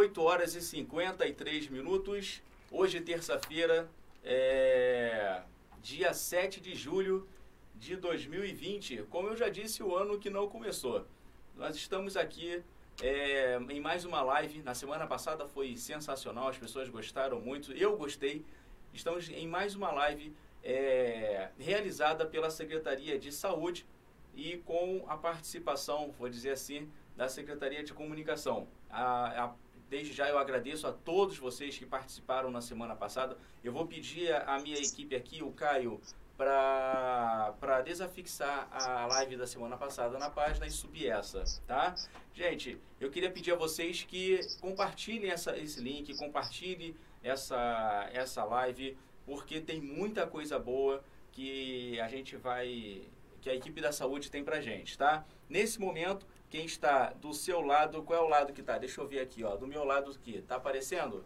[0.00, 2.42] são 8 horas e 53 minutos.
[2.70, 3.88] Hoje, terça-feira,
[4.24, 5.42] é
[5.82, 7.28] dia 7 de julho
[7.74, 9.04] de 2020.
[9.10, 11.06] Como eu já disse, o ano que não começou.
[11.56, 12.62] Nós estamos aqui
[13.02, 14.62] é, em mais uma live.
[14.62, 18.44] Na semana passada foi sensacional, as pessoas gostaram muito, eu gostei.
[18.92, 23.86] Estamos em mais uma live é, realizada pela Secretaria de Saúde
[24.34, 28.66] e com a participação, vou dizer assim, da Secretaria de Comunicação.
[28.88, 29.54] A, a,
[29.90, 33.36] desde já eu agradeço a todos vocês que participaram na semana passada.
[33.62, 36.00] Eu vou pedir a minha equipe aqui, o Caio,
[36.36, 41.94] para desafixar a live da semana passada na página e subir essa, tá?
[42.32, 48.96] Gente, eu queria pedir a vocês que compartilhem essa, esse link, compartilhem essa, essa live,
[49.26, 53.02] porque tem muita coisa boa que a gente vai,
[53.42, 55.26] que a equipe da saúde tem pra gente, tá?
[55.48, 58.76] Nesse momento, quem está do seu lado, qual é o lado que está?
[58.76, 61.24] Deixa eu ver aqui, ó, do meu lado aqui, tá aparecendo?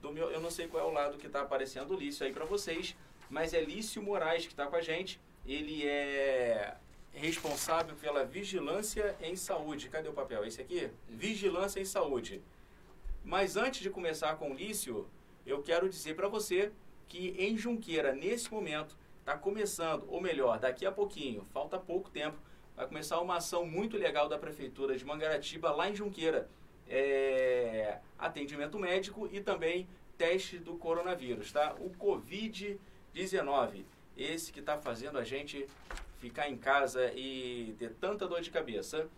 [0.00, 2.32] Do meu, eu não sei qual é o lado que está aparecendo o Lício aí
[2.32, 2.94] para vocês,
[3.30, 5.18] mas é Lício Moraes que está com a gente.
[5.46, 6.76] Ele é
[7.12, 9.88] responsável pela vigilância em saúde.
[9.88, 10.44] Cadê o papel?
[10.44, 10.90] Esse aqui?
[11.08, 12.42] Vigilância em saúde.
[13.24, 15.08] Mas antes de começar com o Lício,
[15.46, 16.70] eu quero dizer para você
[17.08, 22.38] que em Junqueira, nesse momento, está começando, ou melhor, daqui a pouquinho, falta pouco tempo,
[22.78, 26.48] vai começar uma ação muito legal da Prefeitura de Mangaratiba, lá em Junqueira.
[26.88, 31.74] É, atendimento médico e também teste do coronavírus, tá?
[31.80, 33.84] O Covid-19,
[34.16, 35.66] esse que está fazendo a gente
[36.18, 39.08] ficar em casa e ter tanta dor de cabeça.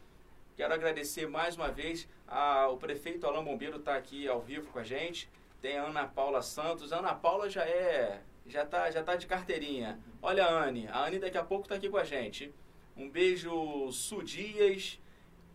[0.56, 4.84] Quero agradecer mais uma vez ao prefeito Alain Bombeiro está aqui ao vivo com a
[4.84, 5.28] gente.
[5.60, 6.94] Tem a Ana Paula Santos.
[6.94, 10.00] A Ana Paula já é já tá já tá de carteirinha.
[10.22, 12.52] Olha a Anne, a Anne daqui a pouco está aqui com a gente.
[12.96, 14.98] Um beijo, Su Dias.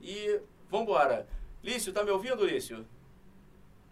[0.01, 1.28] E vambora.
[1.63, 2.85] Lício, tá me ouvindo, Lício?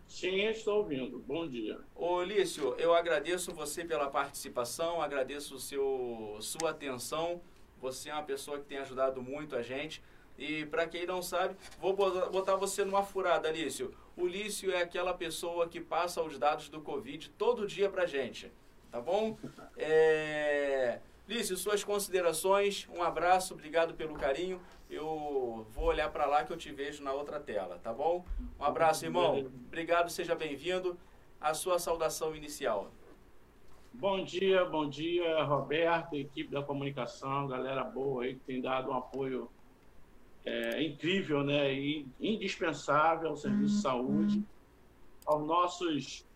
[0.07, 1.17] Sim, estou ouvindo.
[1.19, 1.79] Bom dia.
[1.95, 7.41] Ô, Lício, eu agradeço você pela participação, agradeço seu, sua atenção.
[7.81, 10.03] Você é uma pessoa que tem ajudado muito a gente.
[10.37, 13.93] E para quem não sabe, vou botar você numa furada, Lício.
[14.15, 18.51] O Lício é aquela pessoa que passa os dados do Covid todo dia pra gente.
[18.91, 19.35] Tá bom?
[19.75, 20.99] É...
[21.33, 24.61] Lício, suas considerações, um abraço, obrigado pelo carinho.
[24.87, 28.23] Eu vou olhar para lá que eu te vejo na outra tela, tá bom?
[28.59, 29.39] Um abraço, irmão.
[29.65, 30.95] Obrigado, seja bem-vindo.
[31.41, 32.91] A sua saudação inicial.
[33.91, 38.95] Bom dia, bom dia, Roberto, equipe da comunicação, galera boa aí que tem dado um
[38.95, 39.49] apoio
[40.45, 44.43] é, incrível, né, e indispensável ao serviço de saúde,
[45.25, 46.27] aos nossos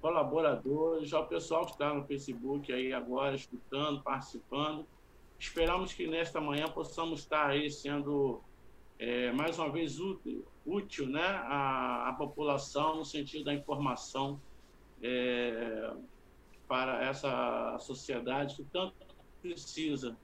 [0.00, 4.86] colaboradores, ao pessoal que está no Facebook aí agora, escutando, participando.
[5.38, 8.42] Esperamos que nesta manhã possamos estar aí sendo
[8.98, 14.40] é, mais uma vez útil, útil né, à, à, população no sentido da informação
[15.02, 15.94] é,
[16.68, 18.94] para essa sociedade que tanto
[19.40, 20.16] precisa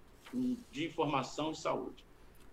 [0.71, 2.05] de informação e saúde.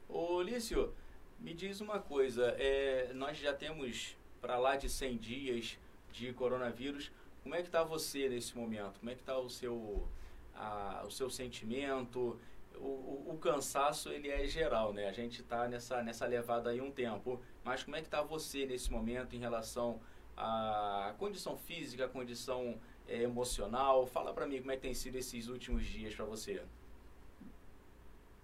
[0.08, 0.94] Ô Lício,
[1.40, 5.80] me diz uma coisa, é, nós já temos para lá de 100 dias
[6.14, 7.12] de coronavírus.
[7.42, 9.00] Como é que está você nesse momento?
[9.00, 10.08] Como é que está o seu,
[10.56, 12.40] a, o seu sentimento?
[12.76, 15.08] O, o, o, cansaço ele é geral, né?
[15.08, 17.42] A gente está nessa, nessa levada aí um tempo.
[17.64, 20.00] Mas como é que está você nesse momento em relação
[20.38, 24.08] à condição física, à condição é, emocional?
[24.08, 26.64] Fala para mim como é que tem sido esses últimos dias para você.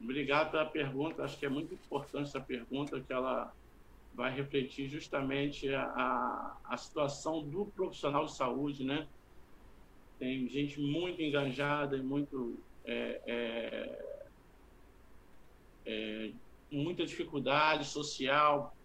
[0.01, 1.23] Obrigado pela pergunta.
[1.23, 3.53] Acho que é muito importante essa pergunta, que ela
[4.19, 9.07] vai refletir justamente a, a situação do profissional de saúde, né?
[10.19, 14.05] Tem gente muito engajada e muito é, é,
[15.85, 16.31] é,
[16.69, 18.75] muita dificuldade social,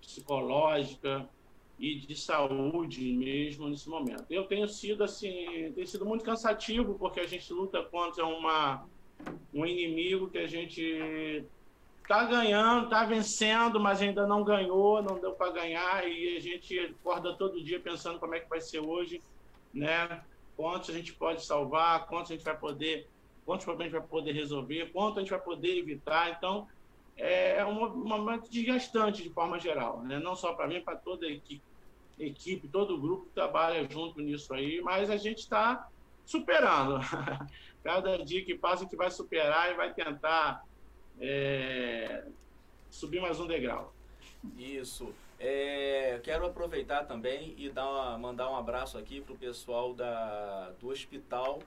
[0.00, 1.30] psicológica
[1.78, 4.24] e de saúde mesmo nesse momento.
[4.28, 8.84] Eu tenho sido assim, tem sido muito cansativo porque a gente luta contra uma
[9.54, 11.44] um inimigo que a gente
[12.08, 16.78] tá ganhando, tá vencendo, mas ainda não ganhou, não deu para ganhar e a gente
[16.78, 19.20] acorda todo dia pensando como é que vai ser hoje,
[19.74, 20.24] né?
[20.56, 23.06] Quantos a gente pode salvar, quantos a gente vai poder,
[23.44, 26.30] quantos problemas vai poder resolver, quanto a gente vai poder evitar.
[26.30, 26.66] Então,
[27.14, 30.18] é um momento desgastante de forma geral, né?
[30.18, 31.62] Não só para mim, para toda a equipe,
[32.18, 35.86] equipe, todo o grupo que trabalha junto nisso aí, mas a gente está
[36.24, 37.00] superando.
[37.84, 40.64] Cada dia que passa, a gente vai superar e vai tentar
[41.20, 42.24] é,
[42.90, 43.92] subir mais um degrau.
[44.56, 45.12] Isso.
[45.40, 50.70] É, quero aproveitar também e dar uma, mandar um abraço aqui para o pessoal da,
[50.80, 51.60] do hospital,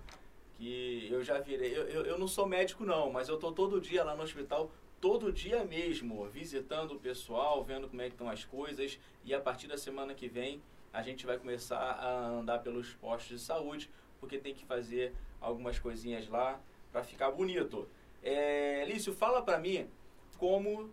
[0.57, 1.75] que eu já virei.
[1.75, 4.71] Eu, eu, eu, não sou médico, não, mas eu estou todo dia lá no hospital
[4.99, 8.99] todo dia mesmo, visitando o pessoal, vendo como é que estão as coisas.
[9.25, 10.61] E a partir da semana que vem,
[10.93, 13.89] a gente vai começar a andar pelos postos de saúde,
[14.19, 16.61] porque tem que fazer algumas coisinhas lá
[16.91, 17.89] para ficar bonito.
[18.23, 19.89] É, Lício, fala para mim
[20.37, 20.89] como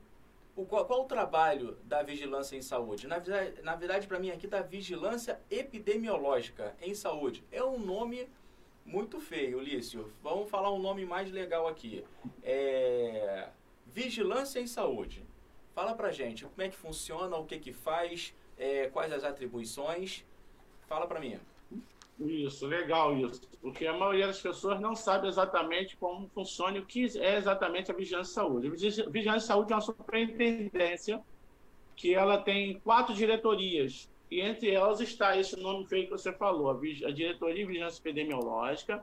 [0.56, 3.06] o, qual, qual, o trabalho da vigilância em saúde?
[3.06, 3.16] Na,
[3.62, 7.44] na verdade, para mim aqui está vigilância epidemiológica em saúde.
[7.52, 8.28] É um nome
[8.84, 10.12] muito feio, Lício.
[10.22, 12.04] Vamos falar um nome mais legal aqui.
[12.42, 13.48] É,
[13.86, 15.24] vigilância em saúde.
[15.74, 20.24] Fala pra gente como é que funciona, o que que faz, é, quais as atribuições.
[20.88, 21.38] Fala para mim.
[22.20, 23.48] Isso, legal isso.
[23.60, 27.90] Porque a maioria das pessoas não sabe exatamente como funciona e o que é exatamente
[27.90, 28.66] a vigilância de saúde.
[28.66, 28.70] A
[29.10, 31.22] vigilância de saúde é uma superintendência
[31.94, 34.10] que ela tem quatro diretorias.
[34.30, 39.02] E entre elas está esse nome feio que você falou, a Diretoria de Vigilância Epidemiológica,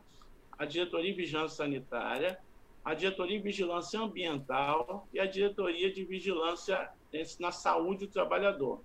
[0.57, 2.37] a Diretoria de Vigilância Sanitária,
[2.83, 6.89] a Diretoria de Vigilância Ambiental e a Diretoria de Vigilância
[7.39, 8.81] na Saúde do Trabalhador.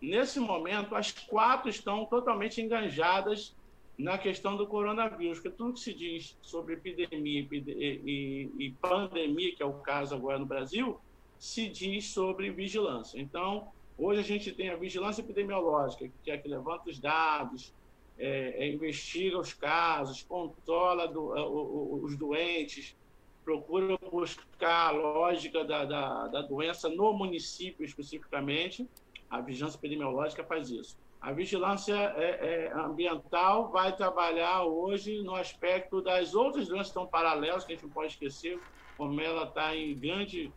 [0.00, 3.56] Nesse momento, as quatro estão totalmente enganjadas
[3.98, 9.66] na questão do coronavírus, porque tudo que se diz sobre epidemia e, pandemia, que é
[9.66, 10.98] o caso agora no Brasil,
[11.38, 13.20] se diz sobre vigilância.
[13.20, 17.74] Então, hoje a gente tem a vigilância epidemiológica, que é que levanta os dados,
[18.18, 22.96] é, é, investiga os casos, controla do, os doentes,
[23.44, 28.88] procura buscar a lógica da, da, da doença no município especificamente,
[29.28, 30.98] a vigilância epidemiológica faz isso.
[31.20, 37.06] A vigilância é, é, ambiental vai trabalhar hoje no aspecto das outras doenças que estão
[37.06, 38.58] paralelas, que a gente não pode esquecer,
[38.96, 40.50] como ela está em grande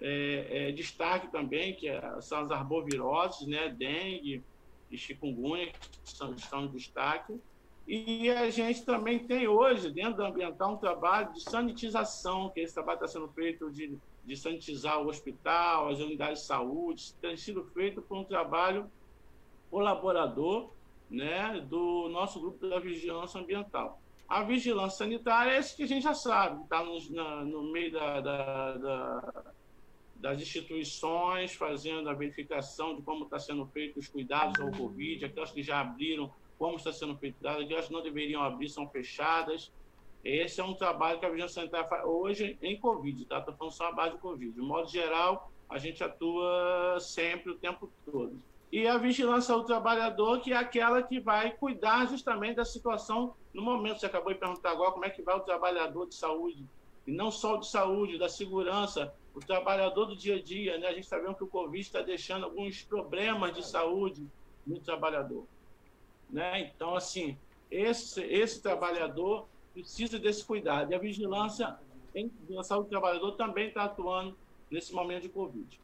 [0.00, 4.42] é, é, destaque também, que é, são as arboviroses, né, dengue
[4.90, 7.38] e chikungunya, que são, estão em destaque.
[7.86, 12.72] E a gente também tem hoje, dentro do ambiental, um trabalho de sanitização, que esse
[12.72, 17.64] trabalho está sendo feito de de sanitizar o hospital, as unidades de saúde, tem sido
[17.72, 18.90] feito por um trabalho
[19.70, 20.70] colaborador
[21.10, 24.00] né, do nosso grupo da vigilância ambiental.
[24.28, 27.00] A vigilância sanitária é isso que a gente já sabe, está no,
[27.44, 29.44] no, meio da, da, da,
[30.16, 35.50] das instituições, fazendo a verificação de como está sendo feito os cuidados ao Covid, aquelas
[35.50, 39.72] que já abriram, como está sendo feito, aquelas que não deveriam abrir são fechadas,
[40.24, 43.38] esse é um trabalho que a Vigilância Sanitária faz hoje em Covid, tá?
[43.38, 44.52] Estou falando só a base de Covid.
[44.52, 48.36] De modo geral, a gente atua sempre, o tempo todo.
[48.70, 53.62] E a vigilância do trabalhador, que é aquela que vai cuidar justamente da situação no
[53.62, 54.00] momento.
[54.00, 56.64] Você acabou de perguntar agora como é que vai o trabalhador de saúde.
[57.06, 60.76] E não só o de saúde, da segurança, o trabalhador do dia a dia.
[60.76, 60.86] Né?
[60.86, 64.26] A gente está vendo que o Covid está deixando alguns problemas de saúde
[64.66, 65.46] no trabalhador.
[66.28, 66.60] Né?
[66.60, 67.38] Então, assim,
[67.70, 70.92] esse, esse trabalhador precisa desse cuidado.
[70.92, 71.78] E a vigilância
[72.14, 72.30] em
[72.62, 74.36] saúde do trabalhador também está atuando
[74.70, 75.80] nesse momento de Covid.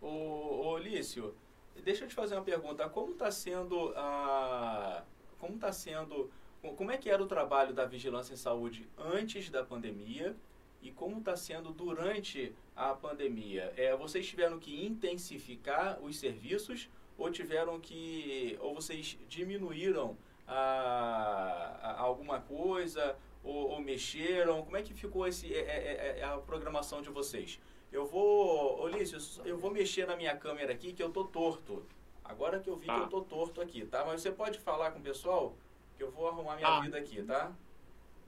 [0.00, 1.34] Ô, ô Lício,
[1.80, 2.88] deixa eu te fazer uma pergunta.
[2.88, 5.02] Como está sendo a...
[5.38, 6.30] Como está sendo...
[6.76, 10.36] Como é que era o trabalho da vigilância em saúde antes da pandemia
[10.82, 13.72] e como está sendo durante a pandemia?
[13.76, 18.58] É, vocês tiveram que intensificar os serviços ou tiveram que...
[18.60, 24.62] ou vocês diminuíram a, a alguma coisa ou, ou, mexeram?
[24.62, 27.60] Como é que ficou esse, é, é, é, a programação de vocês?
[27.92, 31.84] Eu vou, Olício, eu vou mexer na minha câmera aqui que eu tô torto.
[32.24, 32.94] Agora que eu vi tá.
[32.94, 34.04] que eu tô torto aqui, tá?
[34.04, 35.56] Mas você pode falar com o pessoal
[35.96, 36.80] que eu vou arrumar minha ah.
[36.80, 37.52] vida aqui, tá?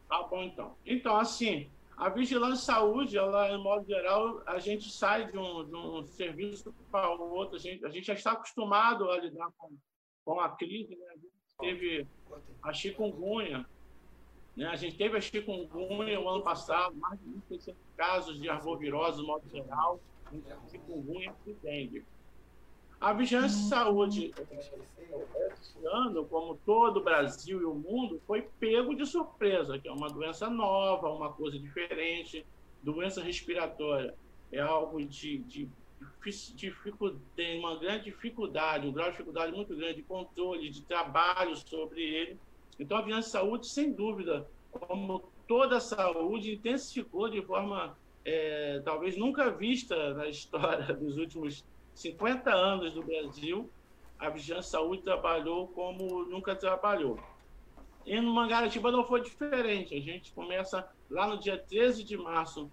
[0.09, 0.76] Tá bom, então.
[0.85, 5.75] Então, assim, a vigilância saúde, ela, em modo geral, a gente sai de um, de
[5.76, 7.57] um serviço para o outro.
[7.57, 9.71] A gente, a gente já está acostumado a lidar com,
[10.25, 11.07] com a crise, né?
[11.09, 12.07] A gente teve
[12.62, 13.64] a chikungunya,
[14.56, 14.66] né?
[14.66, 19.26] A gente teve a chikungunya o ano passado, mais de 1.600 casos de arbovirose, no
[19.26, 20.00] modo geral,
[20.71, 22.04] chikungunya e dengue.
[23.00, 28.94] A vigilância de saúde esse ano, como todo o Brasil e o mundo, foi pego
[28.94, 32.47] de surpresa, que é uma doença nova, uma coisa diferente.
[32.80, 34.14] Doença respiratória
[34.52, 35.68] é algo de, de,
[36.54, 42.02] de uma grande dificuldade, um grau de dificuldade muito grande de controle, de trabalho sobre
[42.02, 42.38] ele.
[42.79, 49.17] Então, a de saúde, sem dúvida, como toda a saúde, intensificou de forma é, talvez
[49.17, 51.64] nunca vista na história dos últimos
[51.95, 53.71] 50 anos do Brasil.
[54.19, 57.19] A vigilância de saúde trabalhou como nunca trabalhou.
[58.07, 59.95] E no Mangaratiba não foi diferente.
[59.95, 62.71] A gente começa lá no dia 13 de março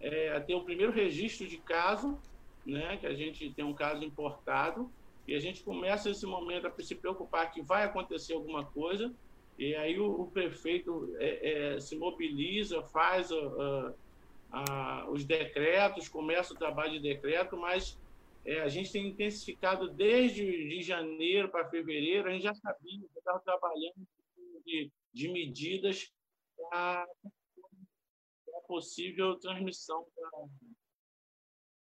[0.00, 2.18] é, a ter o primeiro registro de caso,
[2.64, 4.90] né, que a gente tem um caso importado,
[5.26, 9.12] e a gente começa esse momento a se preocupar que vai acontecer alguma coisa,
[9.58, 13.94] e aí o, o prefeito é, é, se mobiliza, faz a,
[14.52, 17.98] a, a, os decretos, começa o trabalho de decreto, mas
[18.44, 23.18] é, a gente tem intensificado desde de janeiro para fevereiro, a gente já sabia, já
[23.18, 24.06] estava trabalhando
[24.64, 26.12] de, de medidas
[26.56, 27.04] para
[28.54, 30.30] a possível transmissão da,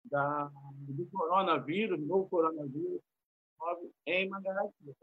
[0.05, 0.51] da,
[0.87, 3.01] do coronavírus, novo coronavírus,
[4.05, 4.95] em Mangaratiba.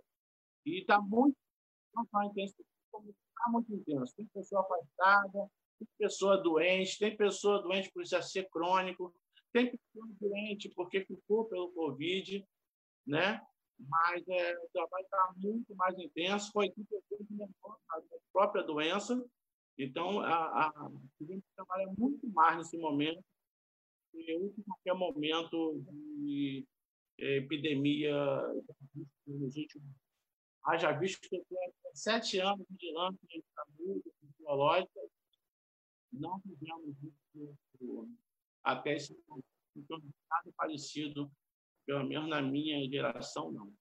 [0.65, 1.37] E está muito,
[1.95, 4.15] não está intenso, está muito intenso.
[4.17, 9.15] Tem pessoa afastada, tem pessoa doente, tem pessoa doente por isso ser crônico,
[9.53, 12.45] tem pessoa doente porque ficou pelo Covid,
[13.07, 13.41] né?
[13.79, 16.95] Mas é, o trabalho está muito mais intenso, com a equipe
[17.91, 18.01] a
[18.33, 19.23] própria doença.
[19.77, 23.23] Então, a, a, gente trabalha muito mais nesse momento
[24.15, 26.65] e em qualquer momento de
[27.19, 28.15] é, epidemia
[29.27, 30.04] nos últimos
[30.65, 32.93] Haja visto que eu tenho sete anos de
[33.55, 35.01] saúde biológica,
[36.13, 38.09] não tivemos isso
[38.63, 39.45] até esse momento.
[39.77, 39.99] Então,
[40.31, 41.31] nada parecido,
[41.87, 43.73] pelo menos na minha geração, não.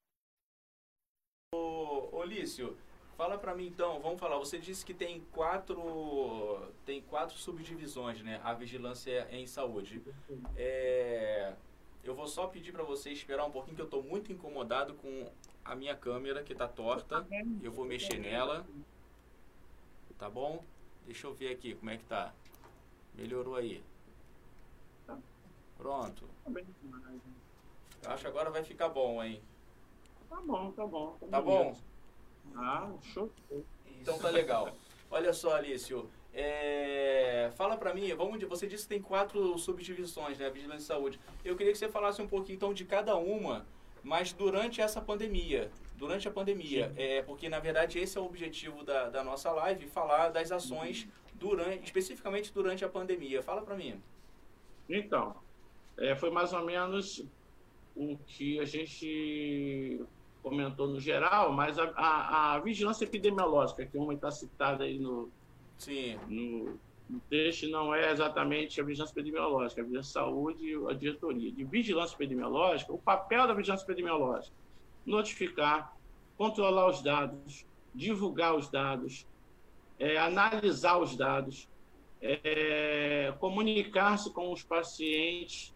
[1.54, 2.76] Ô, Olício,
[3.16, 8.40] fala para mim então, vamos falar, você disse que tem quatro, tem quatro subdivisões, né?
[8.42, 10.02] A vigilância em saúde.
[10.56, 11.56] É,
[12.04, 15.30] eu vou só pedir para você esperar um pouquinho, que eu estou muito incomodado com
[15.64, 17.26] a minha câmera, que está torta.
[17.62, 18.66] Eu vou mexer nela.
[20.18, 20.62] Tá bom?
[21.06, 22.32] Deixa eu ver aqui como é que tá.
[23.14, 23.82] Melhorou aí.
[25.76, 26.28] Pronto.
[26.46, 29.42] Eu acho que agora vai ficar bom, hein?
[30.28, 31.16] Tá bom, tá bom.
[31.20, 31.76] Tá, tá bom?
[32.54, 33.30] Ah, show.
[34.00, 34.76] Então tá legal.
[35.10, 36.10] Olha só, Alício.
[36.36, 40.50] É, fala para mim, vamos, você disse que tem quatro subdivisões, né?
[40.50, 41.20] Vigilância de saúde.
[41.44, 43.64] Eu queria que você falasse um pouquinho então de cada uma,
[44.02, 45.70] mas durante essa pandemia.
[45.96, 46.92] Durante a pandemia.
[46.96, 51.06] É, porque na verdade esse é o objetivo da, da nossa live, falar das ações
[51.34, 53.40] durante, especificamente durante a pandemia.
[53.40, 54.02] Fala para mim.
[54.88, 55.36] Então,
[55.96, 57.24] é, foi mais ou menos
[57.94, 60.04] o que a gente
[60.42, 65.30] comentou no geral, mas a, a, a vigilância epidemiológica, que uma está citada aí no,
[65.78, 66.18] Sim.
[66.28, 66.78] no,
[67.08, 71.52] no texto, não é exatamente a vigilância epidemiológica, a vigilância de saúde e a diretoria.
[71.52, 74.54] De vigilância epidemiológica, o papel da vigilância epidemiológica,
[75.04, 75.96] notificar,
[76.36, 79.26] controlar os dados, divulgar os dados,
[79.98, 81.68] é, analisar os dados,
[82.20, 85.74] é, comunicar-se com os pacientes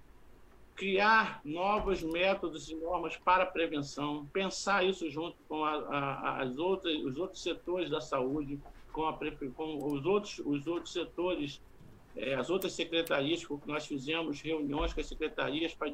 [0.78, 6.94] criar novos métodos e normas para prevenção, pensar isso junto com a, a, as outras,
[7.02, 8.60] os outros setores da saúde,
[8.92, 9.18] com, a,
[9.54, 11.60] com os, outros, os outros setores,
[12.16, 15.92] é, as outras secretarias, porque nós fizemos reuniões com as secretarias para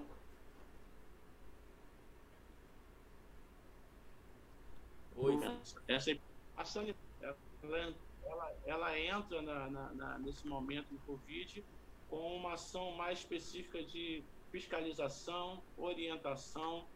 [5.17, 5.39] Oi.
[5.87, 6.19] Essa,
[6.57, 6.81] essa
[7.63, 11.65] ela, ela, ela entra na, na, na, nesse momento do Covid
[12.11, 16.87] com uma ação mais específica de fiscalização, orientação,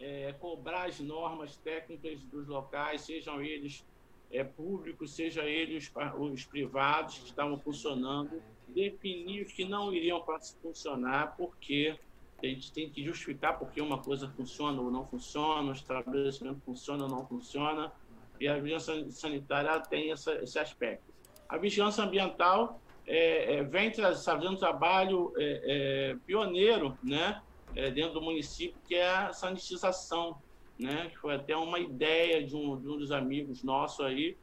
[0.00, 3.84] é, cobrar as normas técnicas dos locais, sejam eles
[4.34, 10.22] é, públicos, sejam eles os privados que estavam funcionando, definir os que não iriam
[10.60, 11.96] funcionar, porque
[12.42, 17.04] a gente tem que justificar porque uma coisa funciona ou não funciona, o estabelecimento funciona
[17.04, 17.92] ou não funciona,
[18.40, 21.04] e a vigilância sanitária tem essa, esse aspecto.
[21.48, 27.40] A vigilância ambiental é, é, vem fazendo um trabalho é, é, pioneiro né,
[27.76, 30.36] é, dentro do município, que é a sanitização,
[30.78, 34.36] né, foi até uma ideia de um, de um dos amigos nossos aí,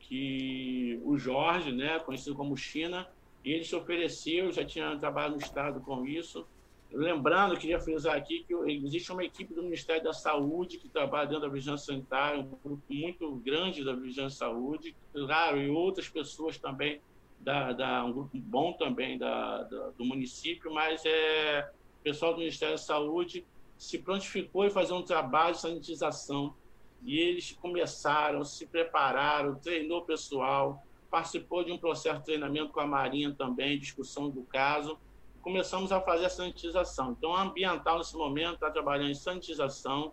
[0.00, 3.08] que o Jorge, né, conhecido como China,
[3.44, 6.46] ele se ofereceu, já tinha trabalhado no Estado com isso.
[6.92, 11.42] Lembrando, queria frisar aqui que existe uma equipe do Ministério da Saúde que trabalha dentro
[11.42, 17.00] da vigilância sanitária, um grupo muito grande da vigilância saúde, claro, e outras pessoas também
[17.38, 21.70] da, da, um grupo bom também da, da, do município, mas é,
[22.02, 23.46] pessoal do Ministério da Saúde
[23.80, 26.54] se prontificou em fazer um trabalho de sanitização.
[27.02, 32.86] E eles começaram, se prepararam, treinou pessoal, participou de um processo de treinamento com a
[32.86, 34.98] Marinha também, discussão do caso.
[35.40, 37.12] Começamos a fazer a sanitização.
[37.12, 40.12] Então, a ambiental, nesse momento, está trabalhando em sanitização,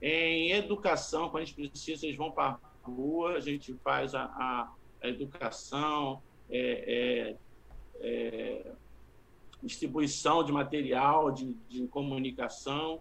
[0.00, 4.26] em educação, quando a gente precisa, eles vão para a rua, a gente faz a,
[4.26, 7.36] a, a educação, é, é,
[8.00, 8.72] é,
[9.62, 13.00] distribuição de material, de, de comunicação.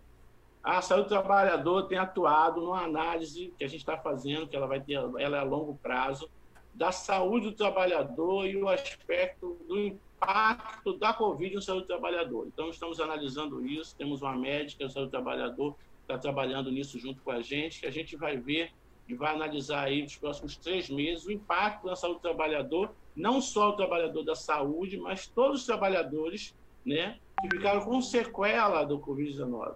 [0.63, 4.67] A saúde do trabalhador tem atuado numa análise que a gente está fazendo, que ela
[4.67, 6.29] vai ter, ela é a longo prazo,
[6.73, 12.47] da saúde do trabalhador e o aspecto do impacto da Covid no saúde do trabalhador.
[12.47, 15.75] Então, estamos analisando isso, temos uma médica saúde do trabalhador
[16.13, 18.71] está trabalhando nisso junto com a gente, que a gente vai ver
[19.07, 23.41] e vai analisar aí nos próximos três meses o impacto na saúde do trabalhador não
[23.41, 28.99] só o trabalhador da saúde, mas todos os trabalhadores né, que ficaram com sequela do
[28.99, 29.75] Covid-19.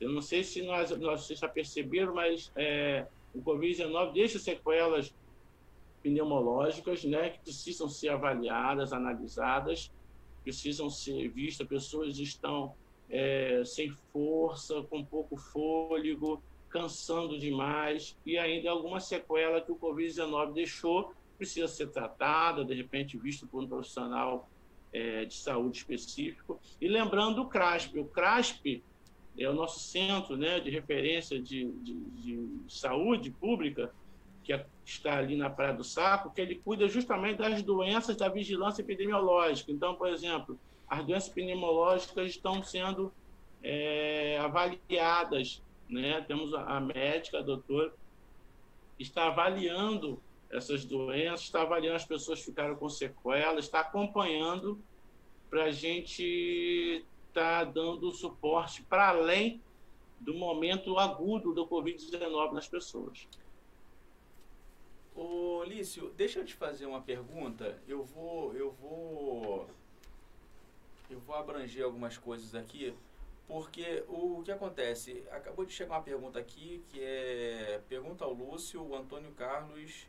[0.00, 5.14] Eu não sei se nós, nós vocês já perceberam, mas é, o Covid-19 deixa sequelas
[6.02, 9.90] pneumológicas, né, que precisam ser avaliadas, analisadas,
[10.42, 11.66] precisam ser vistas.
[11.66, 12.74] Pessoas estão
[13.10, 20.52] é, sem força, com pouco fôlego, cansando demais, e ainda alguma sequela que o Covid-19
[20.52, 24.48] deixou precisa ser tratada, de repente visto por um profissional
[24.92, 26.58] é, de saúde específico.
[26.80, 28.82] E lembrando o CRASP, o CRASP
[29.38, 33.92] é o nosso centro né, de referência de, de, de saúde pública,
[34.42, 38.80] que está ali na Praia do Saco, que ele cuida justamente das doenças da vigilância
[38.80, 39.72] epidemiológica.
[39.72, 43.12] Então, por exemplo, as doenças epidemiológicas estão sendo
[43.62, 45.62] é, avaliadas.
[45.90, 46.20] Né?
[46.22, 47.92] Temos a médica, a doutora,
[48.98, 54.80] está avaliando essas doenças, está avaliando as pessoas que ficaram com sequelas, está acompanhando
[55.50, 59.60] para a gente estar tá dando suporte para além
[60.20, 63.28] do momento agudo do Covid-19 nas pessoas.
[65.14, 67.78] Ô, Lício, deixa eu te fazer uma pergunta.
[67.88, 69.66] Eu vou, eu vou,
[71.10, 72.94] eu vou abranger algumas coisas aqui,
[73.46, 75.24] porque o que acontece?
[75.30, 80.06] Acabou de chegar uma pergunta aqui que é pergunta ao Lúcio, o Antônio Carlos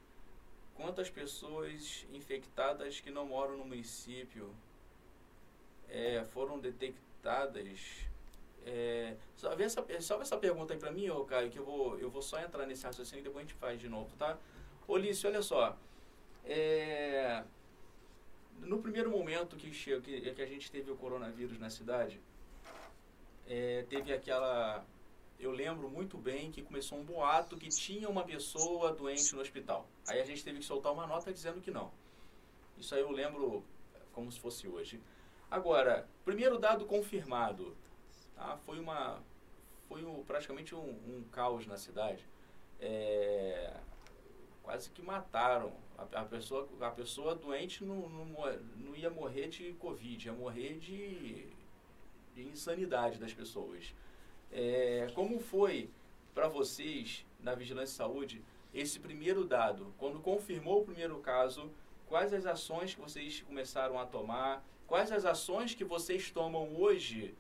[0.78, 4.54] quantas pessoas infectadas que não moram no município
[5.90, 8.06] é, foram detectadas.
[8.66, 12.10] É, salve, essa, salve essa pergunta aí para mim, ô Caio, que eu vou, eu
[12.10, 14.38] vou só entrar nesse raciocínio e depois a gente faz de novo, tá?
[14.88, 15.76] Olício, olha só.
[16.46, 17.44] É,
[18.60, 22.22] no primeiro momento que, chegou, que, que a gente teve o coronavírus na cidade,
[23.48, 24.86] é, teve aquela
[25.40, 29.88] eu lembro muito bem que começou um boato que tinha uma pessoa doente no hospital.
[30.08, 31.92] Aí a gente teve que soltar uma nota dizendo que não.
[32.78, 33.64] Isso aí eu lembro
[34.14, 35.00] como se fosse hoje.
[35.50, 37.76] Agora, primeiro dado confirmado,
[38.36, 38.58] tá?
[38.66, 39.22] foi uma,
[39.88, 42.26] foi um, praticamente um, um, caos na cidade.
[42.80, 43.74] É,
[44.64, 48.26] quase que mataram a, a, pessoa, a pessoa doente não, não,
[48.76, 51.48] não ia morrer de covid, ia morrer de,
[52.36, 53.94] de insanidade das pessoas.
[54.52, 55.90] É, como foi
[56.34, 58.42] para vocês, na Vigilância e Saúde,
[58.74, 59.94] esse primeiro dado?
[59.98, 61.72] Quando confirmou o primeiro caso,
[62.08, 64.64] quais as ações que vocês começaram a tomar?
[64.88, 67.36] Quais as ações que vocês tomam hoje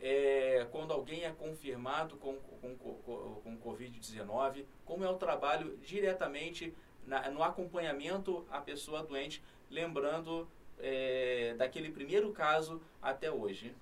[0.00, 4.64] é, quando alguém é confirmado com, com, com, com Covid-19?
[4.84, 6.72] Como é o trabalho diretamente
[7.06, 10.48] na, no acompanhamento à pessoa doente, lembrando
[10.78, 13.74] é, daquele primeiro caso até hoje?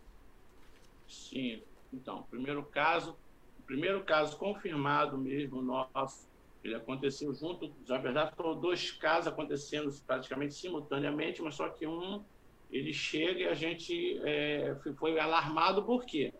[1.08, 1.62] Sim,
[1.92, 3.16] então, primeiro caso,
[3.58, 6.28] o primeiro caso confirmado mesmo nosso,
[6.62, 12.22] ele aconteceu junto, na verdade foram dois casos acontecendo praticamente simultaneamente, mas só que um
[12.70, 16.32] ele chega e a gente é, foi alarmado por quê?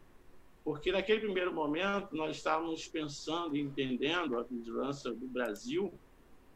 [0.63, 5.93] Porque naquele primeiro momento nós estávamos pensando e entendendo a vigilância do Brasil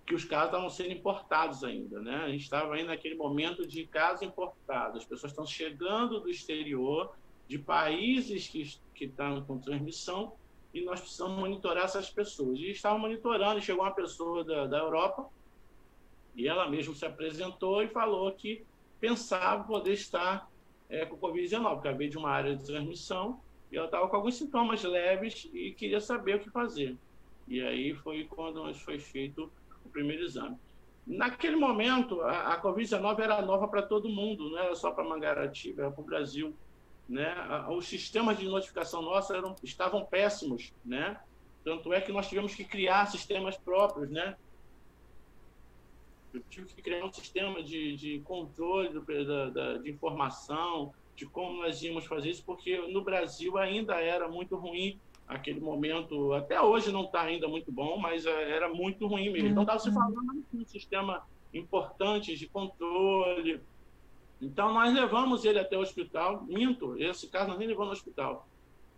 [0.06, 2.16] que os casos estavam sendo importados ainda, né?
[2.16, 7.16] A gente estava ainda naquele momento de casos importados, as pessoas estão chegando do exterior
[7.48, 10.34] de países que, que estão com transmissão
[10.72, 12.58] e nós precisamos monitorar essas pessoas.
[12.58, 15.28] E estavam monitorando, e chegou uma pessoa da, da Europa
[16.34, 18.64] e ela mesma se apresentou e falou que
[18.98, 20.50] pensava poder estar
[20.88, 24.36] é, com Covid-19, porque veio de uma área de transmissão e ela estava com alguns
[24.36, 26.96] sintomas leves e queria saber o que fazer.
[27.46, 29.50] E aí foi quando foi feito
[29.84, 30.56] o primeiro exame.
[31.06, 35.82] Naquele momento, a, a Covid-19 era nova para todo mundo, não era só para Mangaratiba,
[35.82, 36.54] era para o Brasil
[37.08, 37.34] né,
[37.68, 41.20] os sistemas de notificação nossos eram, estavam péssimos, né?
[41.62, 44.36] Tanto é que nós tivemos que criar sistemas próprios, né?
[46.32, 51.26] Eu tive que criar um sistema de, de controle do, da, da, de informação, de
[51.26, 56.32] como nós íamos fazer isso, porque no Brasil ainda era muito ruim aquele momento.
[56.32, 59.48] Até hoje não está ainda muito bom, mas eh, era muito ruim mesmo.
[59.48, 63.60] Então estava se falando de um sistema importante de controle,
[64.40, 66.42] então, nós levamos ele até o hospital.
[66.44, 68.48] Minto, esse caso nós nem levamos no hospital.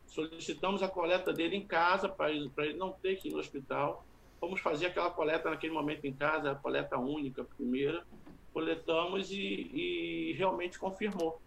[0.06, 4.04] Solicitamos a coleta dele em casa, para ele, não ter que ir no hospital.
[4.40, 8.04] Fomos fazer aquela coleta naquele momento em casa, a coleta única, primeira.
[8.52, 11.40] Coletamos e, e realmente confirmou.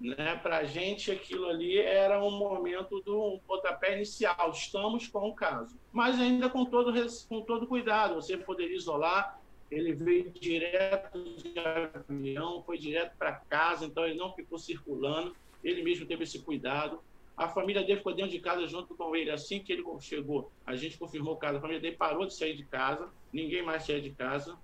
[0.00, 0.36] Né?
[0.42, 4.50] Para a gente, aquilo ali era um momento do pontapé inicial.
[4.50, 5.78] Estamos com o caso.
[5.92, 6.92] Mas ainda com todo,
[7.28, 8.14] com todo cuidado.
[8.16, 9.38] Você poderia isolar,
[9.70, 15.82] ele veio direto de avião, foi direto para casa, então ele não ficou circulando, ele
[15.82, 17.00] mesmo teve esse cuidado.
[17.36, 19.30] A família dele ficou dentro de casa junto com ele.
[19.30, 22.56] Assim que ele chegou, a gente confirmou o caso, a família dele parou de sair
[22.56, 24.56] de casa, ninguém mais saía de casa.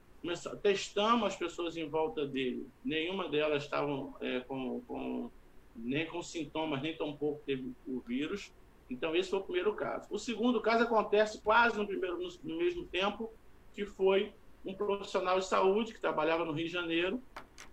[0.63, 5.31] testamos as pessoas em volta dele, nenhuma delas estavam é, com, com,
[5.77, 8.53] nem com sintomas, nem tão pouco teve o vírus.
[8.89, 10.07] Então, esse foi o primeiro caso.
[10.11, 13.31] O segundo caso acontece quase no, primeiro, no mesmo tempo,
[13.75, 14.33] que foi
[14.65, 17.21] um profissional de saúde que trabalhava no Rio de Janeiro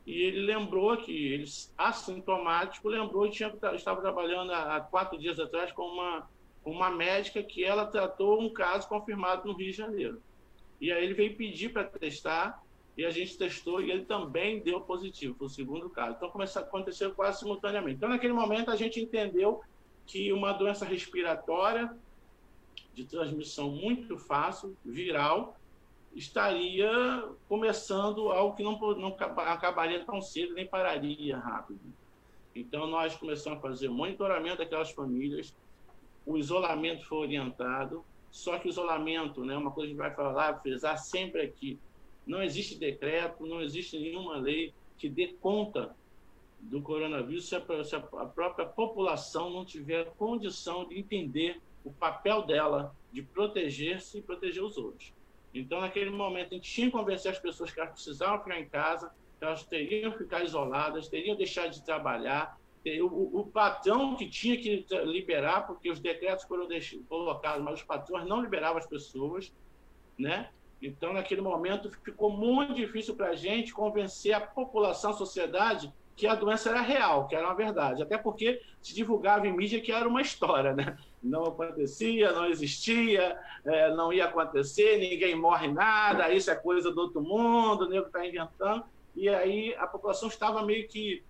[0.06, 1.45] e ele lembrou que ele
[1.78, 6.28] assintomático lembrou que tinha, estava trabalhando há quatro dias atrás com uma
[6.63, 10.21] uma médica que ela tratou um caso confirmado no Rio de Janeiro.
[10.80, 12.63] E aí ele veio pedir para testar
[12.97, 16.15] e a gente testou e ele também deu positivo o segundo caso.
[16.17, 17.97] Então começou a acontecer quase simultaneamente.
[17.97, 19.62] Então naquele momento a gente entendeu
[20.06, 21.95] que uma doença respiratória
[22.93, 25.59] de transmissão muito fácil viral
[26.15, 26.89] estaria
[27.48, 31.80] começando algo que não, não acabaria tão cedo nem pararia rápido.
[32.56, 35.56] Então, nós começamos a fazer monitoramento daquelas famílias,
[36.26, 40.15] o isolamento foi orientado, só que o isolamento, né, uma coisa que a gente vai
[40.15, 41.80] falar, frisar sempre aqui,
[42.26, 45.95] não existe decreto, não existe nenhuma lei que dê conta
[46.60, 52.45] do coronavírus se a, se a própria população não tiver condição de entender o papel
[52.45, 55.13] dela de proteger-se e proteger os outros.
[55.53, 58.69] Então, naquele momento, a gente tinha que convencer as pessoas que elas precisavam ficar em
[58.69, 62.57] casa, que elas teriam que ficar isoladas, teriam que deixar de trabalhar.
[63.01, 66.67] O, o patrão que tinha que liberar, porque os decretos foram
[67.07, 69.53] colocados, mas os patrões não liberavam as pessoas,
[70.17, 70.49] né?
[70.81, 76.27] Então, naquele momento, ficou muito difícil para a gente convencer a população, a sociedade, que
[76.27, 78.03] a doença era real, que era uma verdade.
[78.03, 80.97] Até porque se divulgava em mídia que era uma história, né?
[81.23, 86.99] Não acontecia, não existia, é, não ia acontecer, ninguém morre nada, isso é coisa do
[86.99, 88.84] outro mundo, o nego está inventando.
[89.15, 91.23] E aí a população estava meio que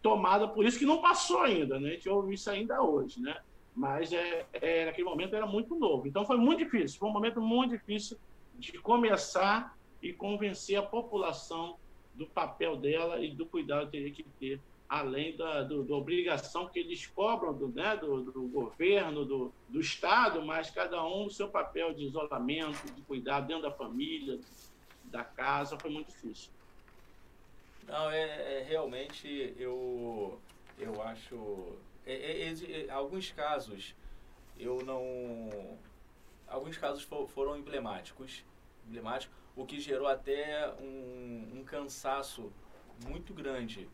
[0.00, 1.88] tomada por isso, que não passou ainda, né?
[1.88, 3.36] A gente ouve isso ainda hoje, né?
[3.74, 6.06] Mas é, é, naquele momento era muito novo.
[6.06, 8.16] Então foi muito difícil, foi um momento muito difícil
[8.54, 11.78] de começar e convencer a população
[12.16, 16.68] do papel dela e do cuidado que teria que ter, além da, do, da obrigação
[16.68, 21.30] que eles cobram do, né, do, do governo, do, do Estado, mas cada um o
[21.30, 24.38] seu papel de isolamento, de cuidado dentro da família,
[25.04, 26.50] da casa, foi muito difícil.
[27.86, 30.40] Não, é, é realmente eu,
[30.78, 31.78] eu acho.
[32.04, 33.94] É, é, é alguns casos
[34.58, 35.78] eu não.
[36.48, 38.44] Alguns casos for, foram emblemáticos.
[38.86, 42.52] Emblemáticos o que gerou até um, um cansaço
[43.08, 43.88] muito grande.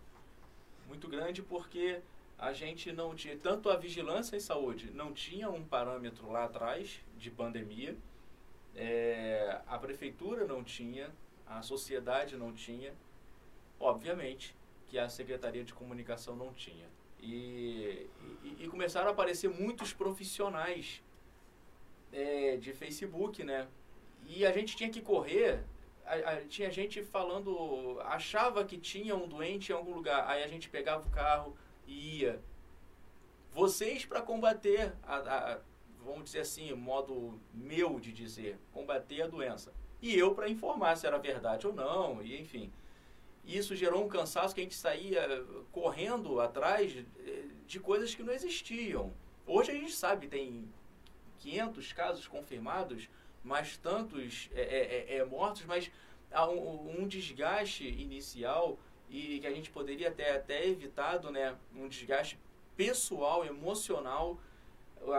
[0.88, 2.02] Muito grande porque
[2.36, 7.00] a gente não tinha, tanto a vigilância em saúde não tinha um parâmetro lá atrás
[7.16, 7.96] de pandemia,
[8.74, 11.10] é, a prefeitura não tinha,
[11.46, 12.92] a sociedade não tinha,
[13.78, 14.56] obviamente
[14.88, 16.86] que a Secretaria de Comunicação não tinha.
[17.20, 18.08] E,
[18.42, 21.00] e, e começaram a aparecer muitos profissionais
[22.12, 23.68] é, de Facebook, né?
[24.26, 25.64] E a gente tinha que correr.
[26.04, 30.28] A, a, tinha gente falando, achava que tinha um doente em algum lugar.
[30.28, 31.56] Aí a gente pegava o carro
[31.86, 32.40] e ia.
[33.52, 35.58] Vocês para combater, a, a,
[36.04, 39.72] vamos dizer assim, modo meu de dizer, combater a doença.
[40.00, 42.72] E eu para informar se era verdade ou não, e enfim.
[43.44, 47.04] Isso gerou um cansaço que a gente saía correndo atrás
[47.66, 49.12] de coisas que não existiam.
[49.46, 50.68] Hoje a gente sabe, tem
[51.38, 53.08] 500 casos confirmados
[53.42, 55.90] mais tantos é, é, é, é, mortos, mas
[56.30, 58.78] há um, um, desgaste inicial
[59.10, 61.56] e que a gente poderia até, até evitado, né?
[61.74, 62.38] Um desgaste
[62.76, 64.38] pessoal, emocional.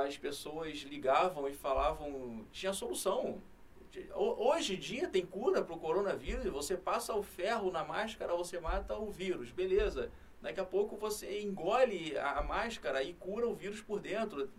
[0.06, 3.42] As pessoas ligavam e falavam, tinha solução.
[4.16, 8.60] Hoje em dia tem cura para o coronavírus, você passa o ferro na máscara, você
[8.60, 10.12] mata o vírus, beleza.
[10.42, 14.50] Daqui a pouco você engole a máscara e cura o vírus por dentro.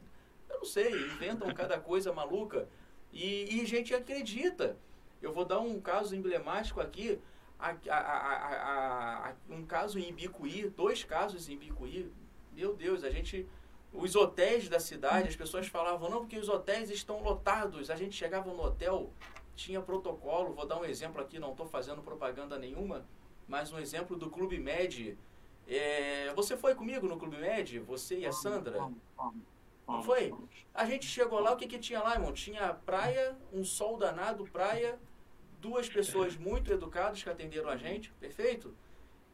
[0.48, 2.68] Eu não sei, inventam cada coisa maluca.
[3.14, 4.76] E, e gente acredita.
[5.22, 7.18] Eu vou dar um caso emblemático aqui,
[7.58, 12.12] a, a, a, um caso em Ibicuí, dois casos em Ibicuí.
[12.52, 13.46] Meu Deus, a gente.
[13.92, 17.90] Os hotéis da cidade, as pessoas falavam, não, porque os hotéis estão lotados.
[17.90, 19.12] A gente chegava no hotel,
[19.54, 20.52] tinha protocolo.
[20.52, 23.06] Vou dar um exemplo aqui, não estou fazendo propaganda nenhuma,
[23.46, 25.16] mas um exemplo do Clube Med.
[25.68, 27.78] É, você foi comigo no Clube Med?
[27.78, 28.78] Você e a Sandra?
[29.86, 30.34] Não foi?
[30.72, 32.32] A gente chegou lá, o que, que tinha lá, irmão?
[32.32, 34.98] Tinha praia, um sol danado, praia,
[35.60, 38.74] duas pessoas muito educadas que atenderam a gente, perfeito?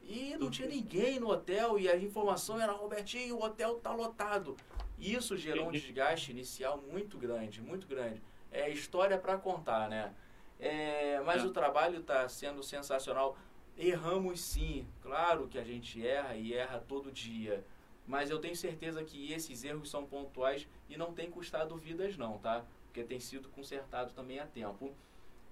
[0.03, 4.57] E não tinha ninguém no hotel e a informação era, Robertinho, o hotel tá lotado.
[4.99, 8.21] Isso gerou um desgaste inicial muito grande, muito grande.
[8.51, 10.13] É história para contar, né?
[10.59, 11.47] É, mas é.
[11.47, 13.39] o trabalho está sendo sensacional.
[13.79, 17.65] Erramos sim, claro que a gente erra e erra todo dia
[18.11, 22.39] mas eu tenho certeza que esses erros são pontuais e não tem custado vidas não,
[22.39, 22.67] tá?
[22.87, 24.93] Porque tem sido consertado também a tempo.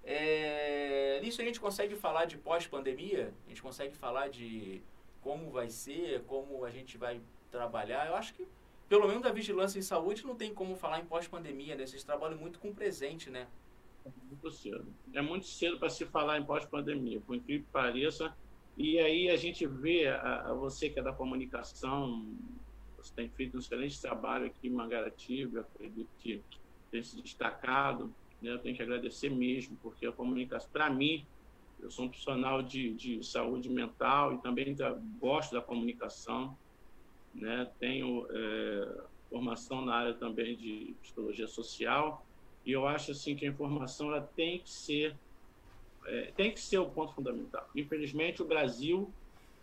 [0.03, 3.33] É, nisso a gente consegue falar de pós-pandemia?
[3.45, 4.81] A gente consegue falar de
[5.21, 8.07] como vai ser, como a gente vai trabalhar?
[8.07, 8.45] Eu acho que,
[8.89, 11.87] pelo menos a vigilância em saúde, não tem como falar em pós-pandemia, né?
[11.87, 13.47] Vocês trabalham muito com o presente, né?
[14.05, 14.85] É muito cedo.
[15.13, 18.35] É muito cedo para se falar em pós-pandemia, por incrível que pareça.
[18.79, 22.33] E aí a gente vê, a, a você que é da comunicação,
[22.97, 26.41] você tem feito um excelente trabalho aqui em Mangaratiba, acredito que
[26.89, 28.05] tem se destacado.
[28.41, 28.51] Né?
[28.53, 31.25] Eu tenho que agradecer mesmo, porque a comunicação, para mim,
[31.81, 36.57] eu sou um profissional de, de saúde mental e também da, gosto da comunicação.
[37.35, 37.69] Né?
[37.79, 42.25] Tenho é, formação na área também de psicologia social
[42.65, 45.17] e eu acho assim que a informação ela tem que ser
[46.09, 47.69] é, tem que ser o ponto fundamental.
[47.75, 49.11] Infelizmente, o Brasil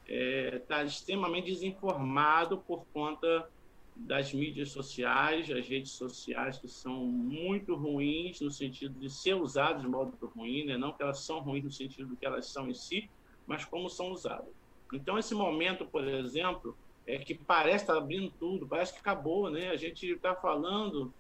[0.07, 3.49] está é, extremamente desinformado por conta
[3.97, 9.83] das mídias sociais, as redes sociais que são muito ruins no sentido de ser usadas
[9.83, 10.77] de modo ruim, né?
[10.77, 13.11] não que elas são ruins no sentido do que elas são em si,
[13.47, 14.55] mas como são usadas.
[14.93, 19.51] Então, esse momento, por exemplo, é que parece estar tá abrindo tudo, parece que acabou,
[19.51, 19.71] né?
[19.71, 21.13] A gente está falando,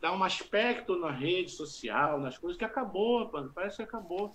[0.00, 4.34] dá um aspecto na rede social, nas coisas que acabou, parece que acabou.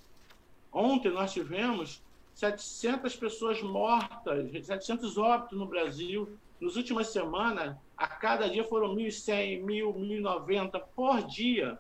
[0.78, 2.04] Ontem nós tivemos
[2.36, 6.38] 700 pessoas mortas, 700 óbitos no Brasil.
[6.62, 11.80] Nas últimas semanas, a cada dia foram 1.100, 1.000, 1.090 por dia.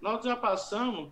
[0.00, 1.10] Nós já passamos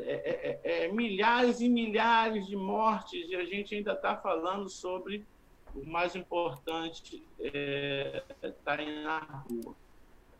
[0.00, 5.26] é, é, é, milhares e milhares de mortes e a gente ainda está falando sobre
[5.74, 8.22] o mais importante, é,
[8.64, 9.74] tá na rua.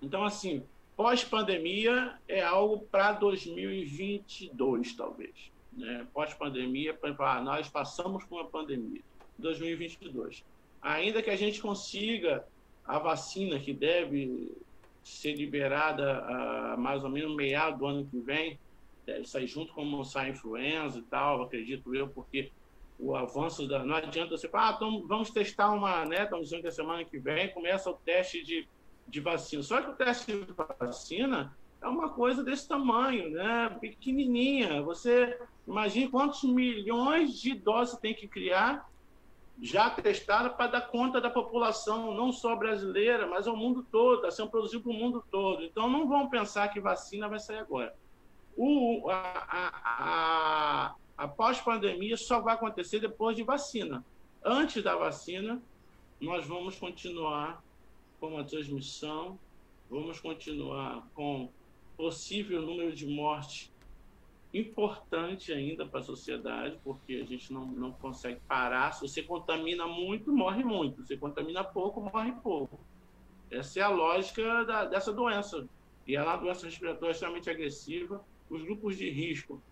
[0.01, 0.63] Então, assim,
[1.01, 5.51] pós-pandemia é algo para 2022, talvez.
[5.73, 6.07] Né?
[6.13, 9.01] Pós-pandemia, ah, nós passamos por uma pandemia.
[9.39, 10.45] 2022
[10.81, 12.45] ainda que a gente consiga
[12.85, 14.51] a vacina que deve
[15.05, 18.59] ser liberada a mais ou menos meado do ano que vem,
[19.07, 19.83] deve sair junto com
[20.15, 22.51] a influenza e tal, acredito eu, porque
[22.99, 23.85] o avanço da.
[23.85, 26.25] Não adianta você falar, ah, então vamos testar uma, né?
[26.25, 28.69] Estamos dizendo que a semana que vem começa o teste de,
[29.11, 29.63] de vacina.
[29.63, 33.77] Só que o teste de vacina é uma coisa desse tamanho, né?
[33.81, 34.83] Pequenininha.
[34.83, 38.89] Você imagine quantos milhões de doses tem que criar
[39.63, 44.31] já testada para dar conta da população, não só brasileira, mas ao mundo todo, está
[44.31, 45.63] sendo produzido para o mundo todo.
[45.63, 47.95] Então, não vão pensar que vacina vai sair agora.
[48.57, 54.03] O, a, a, a, a pós-pandemia só vai acontecer depois de vacina.
[54.43, 55.61] Antes da vacina,
[56.19, 57.63] nós vamos continuar
[58.21, 59.39] com a transmissão,
[59.89, 61.51] vamos continuar com
[61.97, 63.73] possível número de mortes
[64.53, 68.93] importante ainda para a sociedade, porque a gente não, não consegue parar.
[68.93, 71.03] Se você contamina muito, morre muito.
[71.03, 72.79] Se você contamina pouco, morre pouco.
[73.51, 75.69] Essa é a lógica da, dessa doença.
[76.07, 78.25] E ela é uma doença respiratória extremamente agressiva.
[78.49, 79.63] Os grupos de risco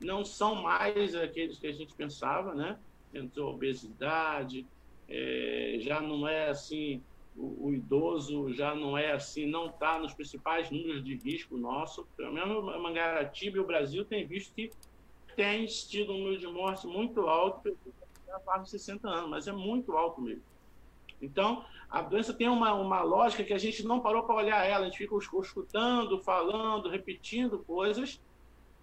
[0.00, 2.78] não são mais aqueles que a gente pensava, né?
[3.12, 4.64] Entrou obesidade,
[5.08, 7.02] é, já não é assim
[7.38, 12.06] o, idoso já não é assim, não está nos principais números de risco nosso.
[12.16, 14.70] Pelo menos Mangaratiba e o Brasil tem visto que
[15.36, 17.76] tem tido um número de mortes muito alto
[18.32, 20.42] a partir de 60 anos, mas é muito alto mesmo.
[21.22, 24.84] Então, a doença tem uma, uma lógica que a gente não parou para olhar ela,
[24.84, 28.20] a gente fica escutando, falando, repetindo coisas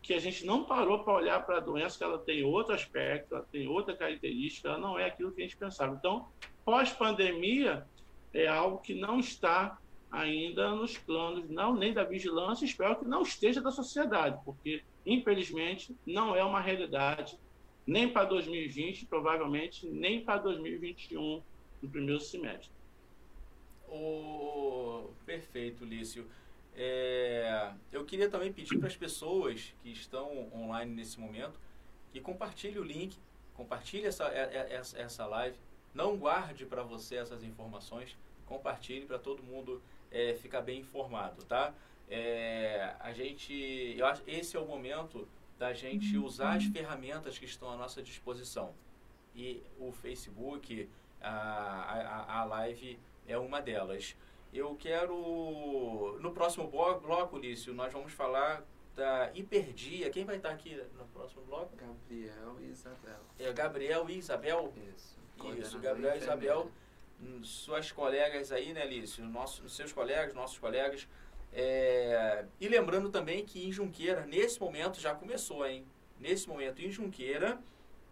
[0.01, 3.33] que a gente não parou para olhar para a doença, que ela tem outro aspecto,
[3.33, 5.95] ela tem outra característica, ela não é aquilo que a gente pensava.
[5.95, 6.27] Então,
[6.63, 7.87] pós-pandemia,
[8.35, 9.79] é algo que não está
[10.11, 15.95] ainda nos planos, não nem da vigilância, espero que não esteja da sociedade, porque, infelizmente,
[16.05, 17.39] não é uma realidade
[17.87, 21.41] nem para 2020, provavelmente nem para 2021,
[21.81, 22.71] no primeiro semestre.
[23.87, 26.27] Oh, perfeito, Lício.
[26.75, 31.57] É, eu queria também pedir para as pessoas que estão online nesse momento
[32.11, 33.17] que compartilhem o link,
[33.53, 35.57] compartilhe essa, é, é, essa, essa live,
[35.95, 39.81] não guarde para você essas informações, compartilhe para todo mundo
[40.11, 41.73] é, ficar bem informado, tá?
[42.07, 45.27] É, a gente, eu acho, esse é o momento
[45.57, 48.75] da gente usar as ferramentas que estão à nossa disposição.
[49.33, 50.89] E o Facebook,
[51.21, 54.15] a, a, a live é uma delas.
[54.53, 58.63] Eu quero, no próximo bloco, bloco, Lício, nós vamos falar
[58.95, 60.09] da hiperdia.
[60.09, 61.75] Quem vai estar aqui no próximo bloco?
[61.75, 63.19] Gabriel e Isabel.
[63.39, 64.73] É, Gabriel e Isabel?
[64.95, 65.24] Isso.
[65.57, 66.71] Isso, Gabriel e Isabel
[67.43, 69.23] suas colegas aí, né, Lício?
[69.23, 71.07] Nossos, seus colegas, nossos colegas.
[71.53, 72.45] É...
[72.59, 75.85] E lembrando também que em Junqueira, nesse momento, já começou, hein?
[76.19, 77.59] Nesse momento, em Junqueira,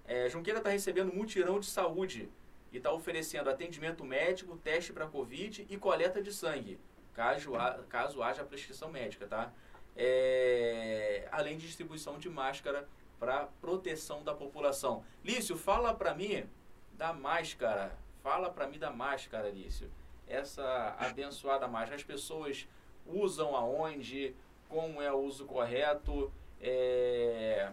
[0.05, 2.29] é, Junqueira está recebendo mutirão de saúde
[2.71, 6.79] e está oferecendo atendimento médico, teste para Covid e coleta de sangue,
[7.13, 7.51] caso,
[7.87, 9.53] caso haja prescrição médica, tá?
[9.95, 12.87] é, além de distribuição de máscara
[13.19, 15.03] para proteção da população.
[15.23, 16.45] Lício, fala para mim
[16.93, 17.97] da máscara.
[18.21, 19.91] Fala para mim da máscara, Lício.
[20.27, 21.95] Essa abençoada máscara.
[21.95, 22.67] As pessoas
[23.05, 24.35] usam aonde?
[24.69, 26.31] Como é o uso correto?
[26.59, 27.71] É...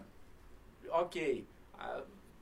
[0.89, 1.47] Ok,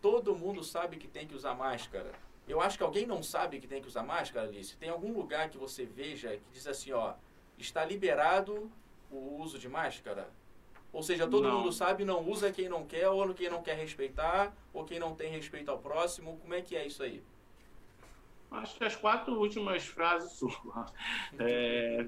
[0.01, 2.11] todo mundo sabe que tem que usar máscara.
[2.47, 4.75] Eu acho que alguém não sabe que tem que usar máscara, Alice.
[4.75, 7.13] Tem algum lugar que você veja que diz assim, ó,
[7.57, 8.71] está liberado
[9.11, 10.27] o uso de máscara?
[10.91, 11.59] Ou seja, todo não.
[11.59, 15.13] mundo sabe, não usa quem não quer, ou quem não quer respeitar, ou quem não
[15.13, 16.37] tem respeito ao próximo.
[16.41, 17.21] Como é que é isso aí?
[18.51, 20.55] Acho que as quatro últimas frases suas.
[21.37, 22.05] É,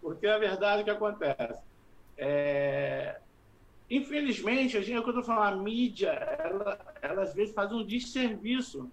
[0.00, 1.60] porque a verdade é que acontece.
[2.16, 3.20] É,
[3.90, 7.54] infelizmente, a gente, é o que eu estou falando, a mídia, ela, ela às vezes
[7.54, 8.90] faz um desserviço.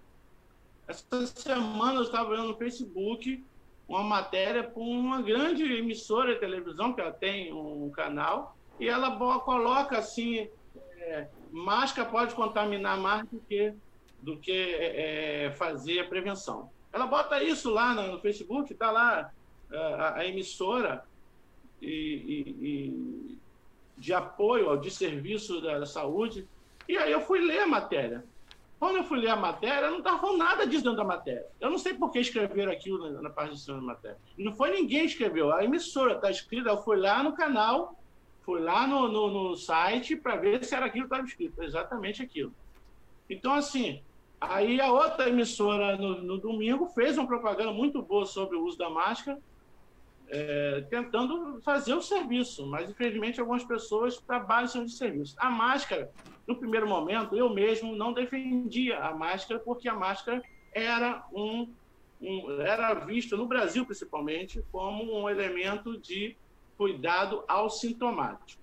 [0.86, 3.42] Essa semana eu estava vendo no Facebook
[3.88, 9.16] uma matéria com uma grande emissora de televisão, que ela tem um canal, e ela
[9.40, 10.48] coloca assim,
[10.96, 13.74] é, máscara pode contaminar mais do que,
[14.20, 16.70] do que é, é fazer a prevenção.
[16.92, 19.30] Ela bota isso lá no, Facebook, está lá
[19.72, 21.04] a, a emissora
[21.80, 23.38] e, e, e,
[23.96, 26.46] de apoio ao desserviço da, da saúde.
[26.88, 28.24] E aí eu fui ler a matéria.
[28.82, 31.46] Quando eu fui ler a matéria, não estava falando nada disso dentro da matéria.
[31.60, 34.18] Eu não sei por que escreveram aquilo na, na parte de cima da matéria.
[34.36, 36.68] Não foi ninguém que escreveu, a emissora está escrita.
[36.68, 37.96] Eu fui lá no canal,
[38.40, 42.24] fui lá no, no, no site para ver se era aquilo que estava escrito, exatamente
[42.24, 42.52] aquilo.
[43.30, 44.02] Então, assim,
[44.40, 48.78] aí a outra emissora no, no domingo fez uma propaganda muito boa sobre o uso
[48.78, 49.40] da máscara,
[50.32, 55.36] é, tentando fazer o serviço, mas infelizmente algumas pessoas trabalham sem serviço.
[55.38, 56.10] A máscara
[56.48, 60.42] no primeiro momento, eu mesmo não defendia a máscara, porque a máscara
[60.72, 61.70] era um,
[62.18, 66.34] um era vista no Brasil principalmente como um elemento de
[66.78, 68.62] cuidado ao sintomático,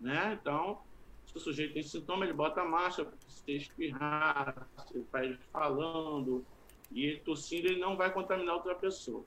[0.00, 0.38] né?
[0.40, 0.80] Então,
[1.26, 6.42] se o sujeito tem sintoma, ele bota a máscara, se espirrar, se ele falando
[6.90, 9.22] e ele tossindo, ele não vai contaminar outra pessoa.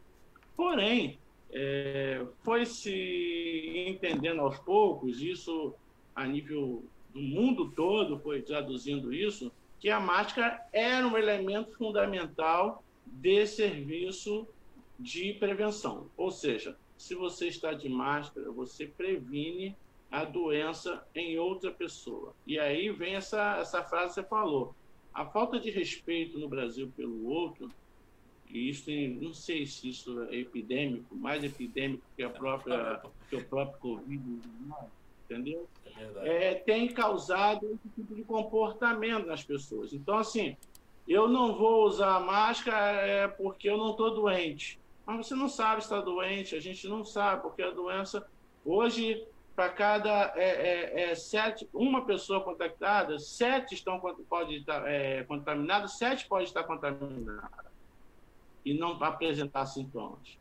[0.58, 1.19] Porém,
[1.51, 5.73] é, foi se entendendo aos poucos, isso
[6.15, 6.83] a nível
[7.13, 14.47] do mundo todo foi traduzindo isso, que a máscara era um elemento fundamental de serviço
[14.99, 16.07] de prevenção.
[16.17, 19.75] Ou seja, se você está de máscara, você previne
[20.12, 22.33] a doença em outra pessoa.
[22.45, 24.75] E aí vem essa, essa frase que você falou.
[25.13, 27.69] A falta de respeito no Brasil pelo outro,
[28.49, 28.89] e isso
[29.21, 34.23] não sei se isso é epidêmico, mais epidêmico que, a própria, que o próprio Covid,
[35.25, 35.67] entendeu?
[36.23, 39.93] É, tem causado esse tipo de comportamento nas pessoas.
[39.93, 40.57] Então, assim,
[41.07, 44.79] eu não vou usar máscara é, porque eu não estou doente.
[45.05, 48.25] Mas você não sabe se está doente, a gente não sabe, porque a doença,
[48.65, 49.23] hoje,
[49.55, 55.97] para cada é, é, é, sete, uma pessoa contactada, sete estão pode estar é, contaminadas,
[55.97, 57.69] sete pode estar contaminadas
[58.69, 60.38] e não apresentar sintomas.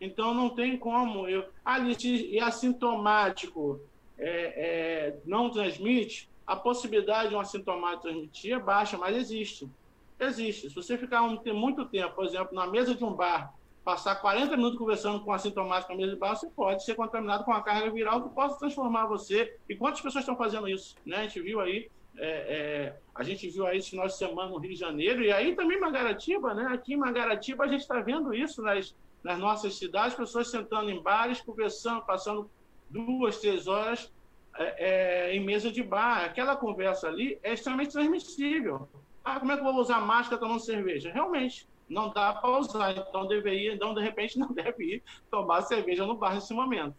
[0.00, 1.44] Então não tem como eu.
[1.64, 3.80] Ah, e assintomático
[4.18, 9.68] é, é, não transmite, a possibilidade de um assintomático transmitir é baixa, mas existe.
[10.18, 10.68] Existe.
[10.68, 13.52] Se você ficar um, muito tempo, por exemplo, na mesa de um bar,
[13.84, 17.44] passar 40 minutos conversando com um assintomático na mesa de bar, você pode ser contaminado
[17.44, 19.56] com uma carga viral que possa transformar você.
[19.68, 20.96] E quantas pessoas estão fazendo isso?
[21.04, 21.16] Né?
[21.16, 24.58] A gente viu aí, é, é, a gente viu aí esse final de semana no
[24.58, 26.66] Rio de Janeiro, e aí também em Magaratiba, né?
[26.70, 31.02] Aqui em Magaratiba a gente está vendo isso nas, nas nossas cidades, pessoas sentando em
[31.02, 32.50] bares, conversando, passando
[32.88, 34.12] duas, três horas
[34.56, 36.24] é, é, em mesa de bar.
[36.24, 38.88] Aquela conversa ali é extremamente transmissível.
[39.24, 41.12] Ah, como é que eu vou usar máscara tomando cerveja?
[41.12, 42.96] Realmente, não dá para usar.
[42.96, 46.94] Então, deveria, então, de repente, não deve ir tomar cerveja no bar nesse momento.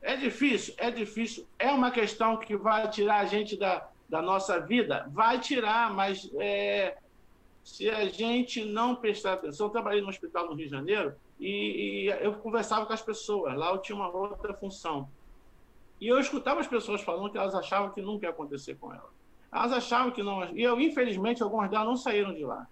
[0.00, 0.74] É difícil?
[0.76, 1.46] É difícil.
[1.58, 5.08] É uma questão que vai tirar a gente da, da nossa vida?
[5.12, 6.96] Vai tirar, mas é,
[7.66, 9.66] se a gente não prestar atenção.
[9.66, 13.56] Eu trabalhei no hospital no Rio de Janeiro e, e, eu conversava com as pessoas.
[13.56, 15.08] Lá eu tinha uma outra função.
[16.00, 19.10] E eu escutava as pessoas falando que elas achavam que nunca ia acontecer com elas.
[19.52, 20.44] Elas achavam que não.
[20.56, 22.68] E eu, infelizmente, algumas delas não saíram de lá.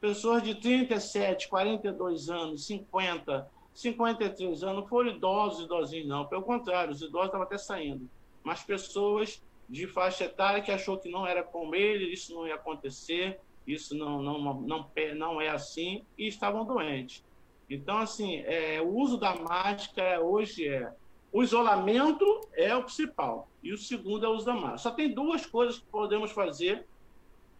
[0.00, 6.24] Pessoas de 37, 42 anos, 50, 53 anos, não foram idosos, idosinhos, não.
[6.26, 8.08] Pelo contrário, os idosos estavam até saindo.
[8.44, 12.54] Mas pessoas de faixa etária que achou que não era com ele, isso não ia
[12.54, 17.24] acontecer, isso não, não, não, não é assim, e estavam doentes.
[17.68, 20.92] Então, assim, é, o uso da máscara hoje é.
[21.32, 24.78] O isolamento é o principal, e o segundo é o uso da máscara.
[24.78, 26.86] Só tem duas coisas que podemos fazer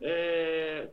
[0.00, 0.88] é,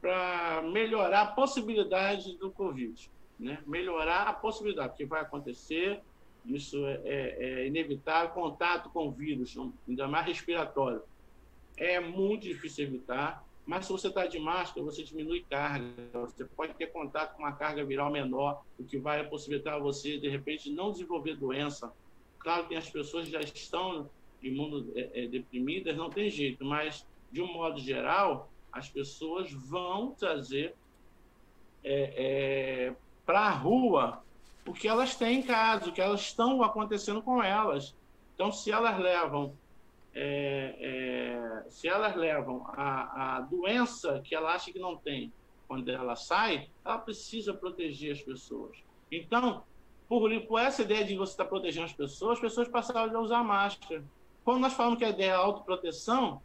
[0.00, 3.10] para melhorar a possibilidade do Covid.
[3.38, 3.58] Né?
[3.66, 6.00] Melhorar a possibilidade, que vai acontecer,
[6.44, 8.30] isso é, é, é inevitável.
[8.30, 9.56] Contato com vírus,
[9.88, 11.02] ainda mais respiratório,
[11.76, 13.44] é muito difícil evitar.
[13.66, 15.86] Mas se você está de máscara, você diminui carga.
[16.12, 20.28] Você pode ter contato com uma carga viral menor, o que vai possibilitar você, de
[20.28, 21.92] repente, não desenvolver doença.
[22.38, 24.10] Claro que as pessoas já estão
[24.42, 30.74] imunodeprimidas, não tem jeito, mas, de um modo geral, as pessoas vão trazer
[31.84, 34.22] é, é, para a rua
[34.66, 37.94] o que elas têm em casa, o que elas estão acontecendo com elas.
[38.34, 39.56] Então, se elas levam
[40.14, 45.32] é, é, se elas levam a, a doença que ela acha que não tem
[45.68, 48.76] quando ela sai, ela precisa proteger as pessoas.
[49.10, 49.62] Então,
[50.08, 53.44] por, por essa ideia de você estar protegendo as pessoas, as pessoas passaram a usar
[53.44, 54.04] máscara.
[54.44, 56.42] Quando nós falamos que a ideia é autoproteção,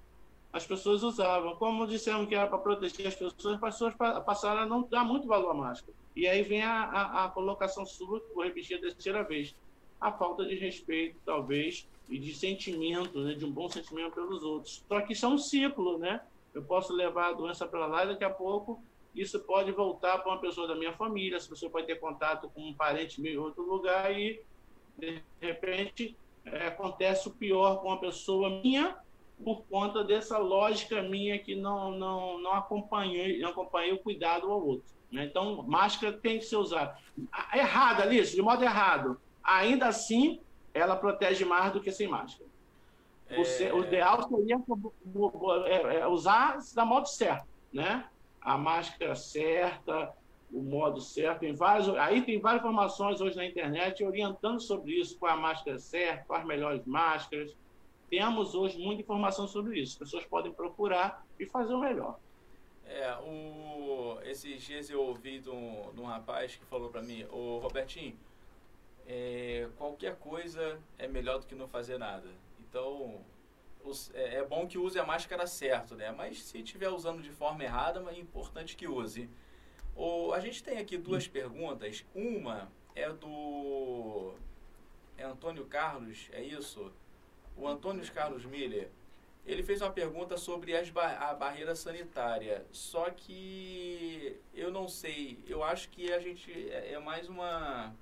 [0.55, 1.57] as pessoas usavam.
[1.57, 3.93] Como dissemos que era para proteger as pessoas, as pessoas
[4.25, 5.93] passaram a não dar muito valor à máscara.
[6.15, 9.53] E aí vem a, a, a colocação sua, que vou repetir a terceira vez.
[9.99, 14.81] A falta de respeito, talvez, e de sentimento, né, de um bom sentimento pelos outros.
[14.87, 16.21] Só que isso é um ciclo, né?
[16.53, 18.81] Eu posso levar a doença para lá e daqui a pouco
[19.13, 22.61] isso pode voltar para uma pessoa da minha família, essa pessoa pode ter contato com
[22.61, 24.41] um parente meu em outro lugar e,
[24.97, 28.97] de repente, é, acontece o pior com uma pessoa minha
[29.43, 34.65] por conta dessa lógica minha que não, não, não, acompanhei, não acompanhei o cuidado ao
[34.65, 34.85] outro.
[35.11, 35.25] Né?
[35.25, 36.97] Então, máscara tem que ser usada.
[37.53, 39.19] Errado, Alice, de modo errado.
[39.43, 40.39] Ainda assim,
[40.73, 42.49] ela protege mais do que sem máscara.
[43.29, 43.71] É...
[43.73, 44.57] O, o, ideal seria
[45.65, 48.07] é, é, usar da modo certo, né?
[48.39, 50.13] A máscara certa,
[50.51, 51.39] o modo certo.
[51.39, 55.79] Tem várias, aí tem várias informações hoje na internet orientando sobre isso, qual a máscara
[55.79, 57.55] certa, quais as melhores máscaras.
[58.09, 59.93] Temos hoje muita informação sobre isso.
[59.93, 62.19] As pessoas podem procurar e fazer o melhor.
[62.85, 67.25] É, o, esses dias eu ouvi de um, de um rapaz que falou para mim,
[67.31, 68.15] o Robertinho,
[69.07, 72.29] é, qualquer coisa é melhor do que não fazer nada.
[72.59, 73.21] Então,
[73.83, 76.11] os, é, é, bom que use a máscara certo, né?
[76.11, 79.29] Mas se estiver usando de forma errada, é importante que use.
[79.95, 82.05] O, a gente tem aqui duas perguntas.
[82.13, 84.33] Uma é do
[85.17, 86.91] é Antônio Carlos, é isso?
[87.57, 88.89] O Antônio Carlos Miller.
[89.45, 92.65] Ele fez uma pergunta sobre as ba a barreira sanitária.
[92.71, 95.39] Só que eu não sei.
[95.47, 97.93] Eu acho que a gente é, é mais uma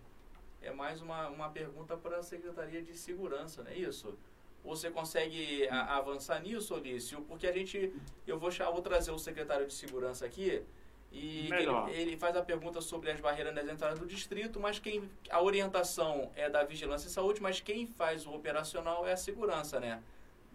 [0.62, 4.18] é mais uma, uma pergunta para a Secretaria de Segurança, não é isso?
[4.64, 7.22] Você consegue avançar nisso, Olício?
[7.24, 7.94] Porque a gente,
[8.26, 10.64] eu vou, vou trazer o secretário de Segurança aqui
[11.14, 15.08] e ele, ele, faz a pergunta sobre as barreiras nas entradas do distrito, mas quem
[15.30, 19.80] a orientação é da Vigilância e Saúde, mas quem faz o operacional é a segurança,
[19.80, 20.02] né?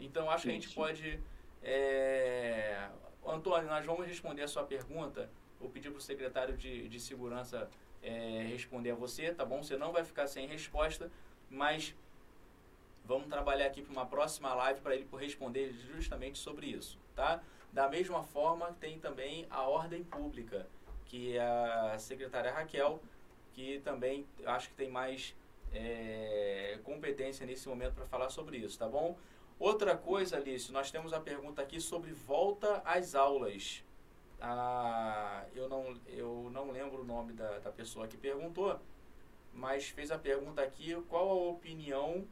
[0.00, 1.20] Então acho que a gente pode.
[1.62, 2.88] É...
[3.24, 5.30] Antônio, nós vamos responder a sua pergunta.
[5.60, 7.68] Vou pedir para o secretário de, de Segurança
[8.02, 9.62] é, responder a você, tá bom?
[9.62, 11.10] Você não vai ficar sem resposta,
[11.48, 11.94] mas
[13.04, 17.42] vamos trabalhar aqui para uma próxima live para ele responder justamente sobre isso, tá?
[17.72, 20.66] Da mesma forma, tem também a ordem pública,
[21.04, 23.00] que é a secretária Raquel,
[23.52, 25.34] que também acho que tem mais
[25.72, 29.16] é, competência nesse momento para falar sobre isso, tá bom?
[29.58, 33.82] Outra coisa, Alice, nós temos a pergunta aqui sobre volta às aulas
[34.40, 38.78] a, eu, não, eu não lembro o nome da, da pessoa que perguntou,
[39.52, 42.26] mas fez a pergunta aqui, qual a opinião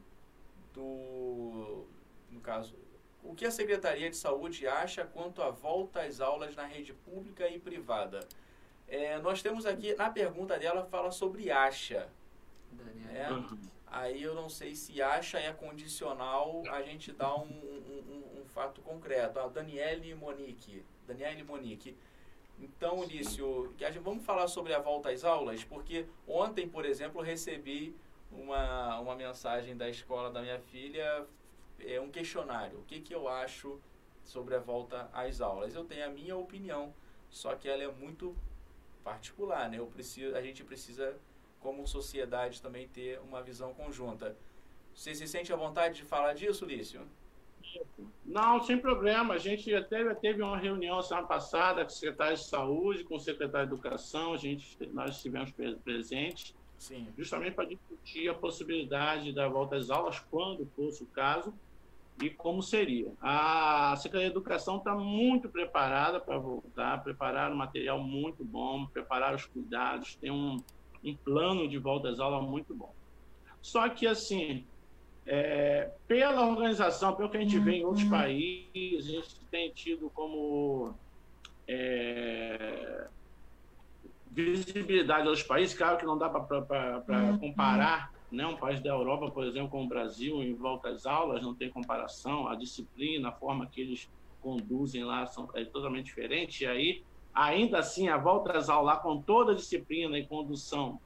[0.72, 1.84] do,
[2.30, 2.76] no caso,
[3.28, 7.48] o que a Secretaria de Saúde acha quanto à volta às aulas na rede pública
[7.48, 8.20] e privada?
[8.88, 12.08] É, nós temos aqui, na pergunta dela, fala sobre acha.
[13.10, 13.26] É,
[13.86, 18.04] aí eu não sei se acha é condicional, a gente dá um, um,
[18.36, 19.40] um, um fato concreto.
[19.40, 21.96] A Daniele Monique Daniele Monique.
[22.58, 26.84] Então, Lício, que a gente, vamos falar sobre a volta às aulas, porque ontem, por
[26.84, 27.94] exemplo, recebi
[28.32, 31.26] uma, uma mensagem da escola da minha filha,
[31.80, 32.78] é um questionário.
[32.78, 33.80] O que, que eu acho
[34.24, 35.74] sobre a volta às aulas?
[35.74, 36.92] Eu tenho a minha opinião,
[37.30, 38.36] só que ela é muito
[39.04, 39.78] particular, né?
[39.78, 41.16] Eu preciso, a gente precisa,
[41.60, 44.36] como sociedade, também ter uma visão conjunta.
[44.94, 47.06] Você se sente à vontade de falar disso, Lício?
[48.24, 49.34] Não, sem problema.
[49.34, 53.20] A gente até teve uma reunião semana passada com o secretário de Saúde, com o
[53.20, 55.52] secretário de Educação, a gente, nós estivemos
[55.84, 57.06] presentes, Sim.
[57.16, 61.54] justamente para discutir a possibilidade da volta às aulas, quando fosse o caso,
[62.20, 63.12] e como seria.
[63.20, 69.36] A Secretaria de Educação está muito preparada para voltar, prepararam um material muito bom, prepararam
[69.36, 70.56] os cuidados, tem um,
[71.04, 72.92] um plano de volta às aulas muito bom.
[73.60, 74.64] Só que, assim,
[75.26, 78.10] é, pela organização, pelo que a gente vê em outros uhum.
[78.10, 80.94] países, a gente tem tido como
[81.68, 83.06] é,
[84.30, 87.38] visibilidade aos países, claro que não dá para uhum.
[87.38, 88.46] comparar né?
[88.46, 91.70] Um país da Europa, por exemplo, como o Brasil, em volta às aulas, não tem
[91.70, 94.10] comparação, a disciplina, a forma que eles
[94.40, 96.64] conduzem lá são é totalmente diferente.
[96.64, 97.04] E aí,
[97.34, 101.00] ainda assim, a volta às aulas, com toda a disciplina e condução,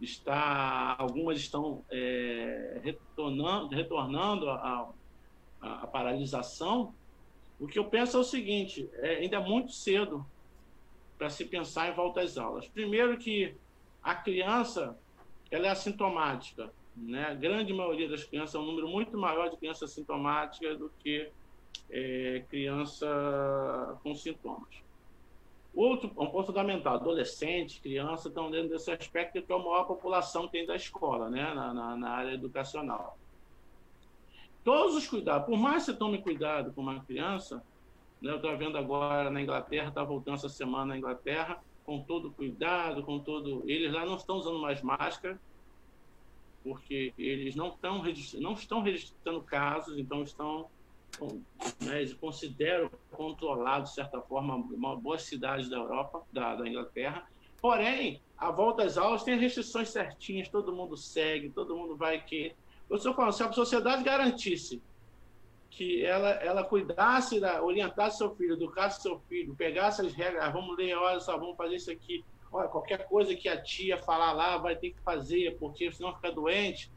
[0.00, 4.92] está, algumas estão é, retornando, retornando a,
[5.60, 6.94] a, a, paralisação.
[7.58, 10.24] O que eu penso é o seguinte: é, ainda é muito cedo
[11.16, 12.68] para se pensar em volta às aulas.
[12.68, 13.54] Primeiro que
[14.02, 14.96] a criança
[15.50, 17.26] ela é assintomática, né?
[17.26, 21.30] A grande maioria das crianças é um número muito maior de crianças assintomáticas do que
[21.90, 24.86] é, criança com sintomas.
[25.74, 30.48] Outro um ponto fundamental, adolescente, criança estão dentro desse aspecto que é a maior população
[30.48, 31.52] tem da escola, né?
[31.52, 33.18] na, na, na área educacional.
[34.64, 37.62] Todos os cuidados, por mais que você tome cuidado com uma criança,
[38.22, 38.32] né?
[38.32, 43.02] eu estou vendo agora na Inglaterra, está voltando essa semana na Inglaterra, com todo cuidado,
[43.04, 43.62] com todo.
[43.66, 45.40] Eles lá não estão usando mais máscara,
[46.64, 48.02] porque eles não estão,
[48.40, 50.68] não estão registrando casos, então estão
[51.80, 57.26] né, eles consideram controlado, de certa forma, uma boa cidade da Europa, da, da Inglaterra.
[57.60, 62.54] Porém, a volta às aulas tem restrições certinhas, todo mundo segue, todo mundo vai que.
[62.90, 64.82] Eu estou falando, se a sociedade garantisse
[65.76, 70.48] que ela, ela cuidasse, da, orientasse seu filho, educasse seu filho, pegasse as regras, ah,
[70.48, 72.24] vamos ler, olha só, vamos fazer isso aqui.
[72.50, 76.32] Olha, qualquer coisa que a tia falar lá vai ter que fazer, porque senão fica
[76.32, 76.90] doente.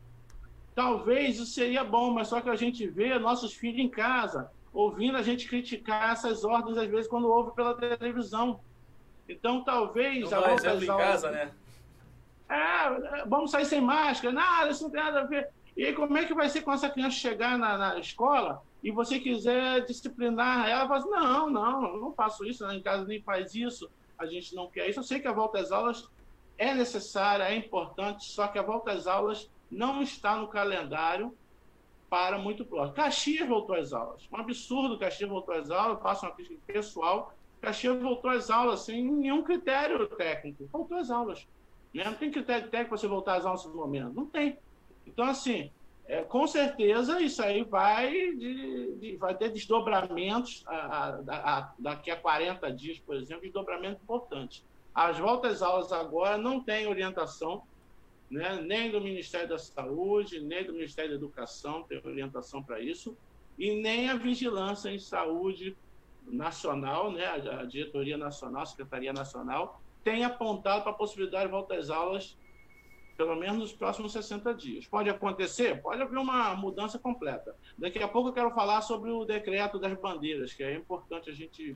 [0.73, 5.17] Talvez isso seria bom, mas só que a gente vê nossos filhos em casa, ouvindo
[5.17, 8.61] a gente criticar essas ordens, às vezes, quando ouve pela televisão.
[9.27, 10.31] Então, talvez.
[10.31, 11.51] Não, a em casa, né?
[12.47, 15.49] É, vamos sair sem máscara, nada, isso não tem nada a ver.
[15.75, 18.91] E aí, como é que vai ser quando essa criança chegar na, na escola e
[18.91, 20.87] você quiser disciplinar ela?
[20.87, 24.69] Fala assim, não, não, não faço isso, em casa nem faz isso, a gente não
[24.69, 24.99] quer isso.
[24.99, 26.09] Eu sei que a volta às aulas
[26.57, 31.33] é necessária, é importante, só que a volta às aulas não está no calendário
[32.09, 32.95] para muito próximo.
[32.95, 34.27] Caxias voltou às aulas.
[34.31, 37.33] Um absurdo Caxias voltou às aulas, passa uma crítica pessoal.
[37.61, 40.67] Caxias voltou às aulas sem nenhum critério técnico.
[40.71, 41.47] Voltou às aulas.
[41.93, 42.03] Né?
[42.03, 44.13] Não tem critério técnico para você voltar às aulas nesse momento.
[44.13, 44.57] Não tem.
[45.05, 45.71] Então, assim,
[46.09, 52.09] é, com certeza isso aí vai, de, de, vai ter desdobramentos a, a, a, daqui
[52.09, 54.65] a 40 dias, por exemplo, desdobramento importante.
[54.93, 57.61] As voltas aulas agora não têm orientação
[58.29, 58.59] né?
[58.59, 63.15] nem do Ministério da Saúde, nem do Ministério da Educação tem orientação para isso,
[63.57, 65.77] e nem a Vigilância em Saúde
[66.25, 67.25] Nacional, né?
[67.25, 72.35] a Diretoria Nacional, a Secretaria Nacional, tem apontado para a possibilidade de volta às aulas
[73.19, 74.87] pelo menos nos próximos 60 dias.
[74.87, 75.81] Pode acontecer?
[75.81, 77.53] Pode haver uma mudança completa.
[77.77, 81.33] Daqui a pouco eu quero falar sobre o decreto das bandeiras, que é importante a
[81.33, 81.75] gente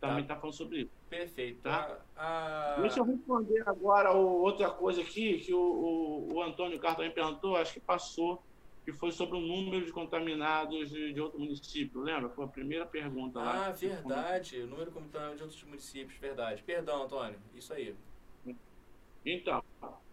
[0.00, 0.90] também está tá falando sobre isso.
[1.10, 1.60] Perfeito.
[1.60, 1.98] Tá?
[2.16, 2.76] A...
[2.82, 7.56] Deixa eu responder agora outra coisa aqui, que o, o, o Antônio Carlos também perguntou,
[7.56, 8.40] acho que passou,
[8.84, 12.00] que foi sobre o número de contaminados de, de outro município.
[12.00, 12.28] Lembra?
[12.28, 13.66] Foi a primeira pergunta lá.
[13.66, 14.60] Ah, verdade.
[14.60, 16.62] O número de contaminados de outros municípios, verdade.
[16.62, 17.40] Perdão, Antônio.
[17.56, 17.96] Isso aí.
[19.28, 19.60] Então,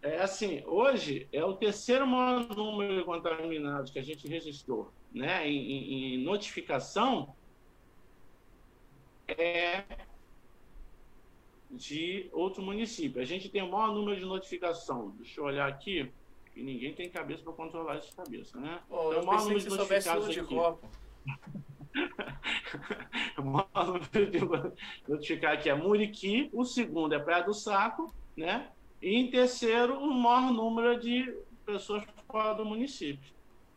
[0.04, 5.48] é assim, hoje é o terceiro maior número de contaminados que a gente registrou, né,
[5.48, 7.34] em, em, notificação,
[9.26, 9.82] é
[11.70, 13.20] de outro município.
[13.20, 15.14] A gente tem o maior número de notificação.
[15.16, 16.12] Deixa eu olhar aqui,
[16.52, 18.82] que ninguém tem cabeça para controlar essa cabeça, né?
[18.90, 20.86] Oh, então, o maior número de notificados de copo.
[23.38, 24.38] o maior número de
[25.08, 28.70] notificados aqui é Muriqui, o segundo é Praia do Saco, né?
[29.04, 31.30] E em terceiro, o maior número de
[31.66, 33.34] pessoas fora do município.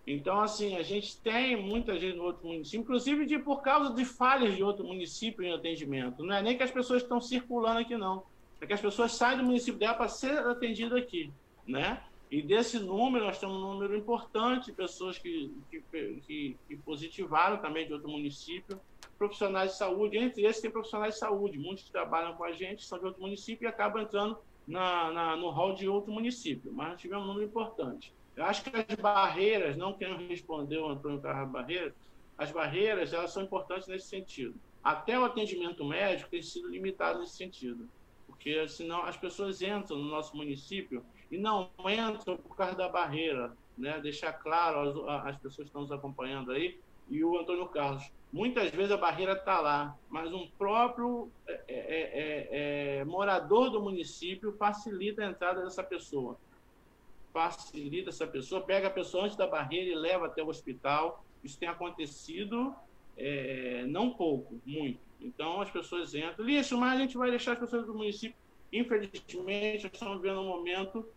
[0.08, 4.06] Então, assim, a gente tem muita gente no outro município, inclusive de, por causa de
[4.06, 6.24] falhas de outro município em atendimento.
[6.24, 8.24] Não é nem que as pessoas estão circulando aqui, não.
[8.62, 11.30] É que as pessoas saem do município dela para ser atendidas aqui,
[11.68, 12.02] né?
[12.32, 15.82] E desse número, nós temos um número importante de pessoas que, que,
[16.26, 18.80] que, que positivaram também de outro município,
[19.18, 20.18] profissionais de saúde.
[20.18, 21.60] Entre esses, tem profissionais de saúde.
[21.60, 25.36] Muitos que trabalham com a gente são de outro município e acabam entrando na, na,
[25.36, 26.72] no hall de outro município.
[26.74, 28.14] Mas tivemos um número importante.
[28.36, 31.96] Eu acho que as barreiras, não querendo responder o Antônio Carlos Barreira,
[32.38, 34.56] as barreiras elas são importantes nesse sentido.
[34.84, 37.90] Até o atendimento médico tem sido limitado nesse sentido,
[38.28, 43.58] porque senão as pessoas entram no nosso município e não entram por causa da barreira,
[43.78, 44.00] né?
[44.00, 46.80] Deixar claro as, as pessoas que estão nos acompanhando aí
[47.10, 48.12] e o Antônio Carlos.
[48.32, 53.82] Muitas vezes a barreira está lá, mas um próprio é, é, é, é, morador do
[53.82, 56.38] município facilita a entrada dessa pessoa
[57.38, 61.24] facilita essa pessoa, pega a pessoa antes da barreira e leva até o hospital.
[61.44, 62.76] Isso tem acontecido
[63.16, 65.00] é, não pouco, muito.
[65.22, 66.50] Então as pessoas entram.
[66.50, 68.36] Isso, mas a gente vai deixar as pessoas do município.
[68.74, 71.08] Infelizmente, estamos vivendo um momento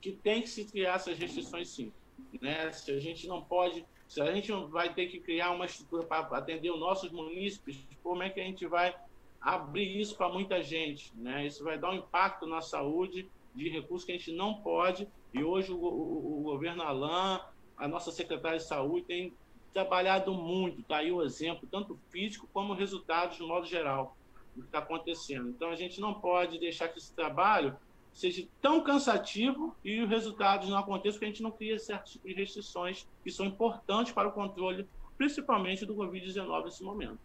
[0.00, 1.92] que tem que se criar essas restrições sim.
[2.40, 2.70] Né?
[2.70, 6.36] Se a gente não pode, se a gente vai ter que criar uma estrutura para
[6.36, 8.92] atender os nossos munícipes, como é que a gente vai
[9.40, 11.16] abrir isso para muita gente?
[11.16, 11.46] Né?
[11.46, 15.06] Isso vai dar um impacto na saúde de recursos que a gente não pode.
[15.32, 17.40] E hoje o, o, o governo Alain,
[17.76, 19.32] a nossa secretária de saúde, tem
[19.72, 20.80] trabalhado muito.
[20.80, 24.16] Está aí o exemplo, tanto físico como resultados de modo geral,
[24.56, 25.50] do que está acontecendo.
[25.50, 27.76] Então a gente não pode deixar que esse trabalho
[28.12, 33.06] seja tão cansativo e os resultados não aconteçam, porque a gente não cria de restrições
[33.22, 34.86] que são importantes para o controle,
[35.16, 37.18] principalmente do Covid-19 nesse momento.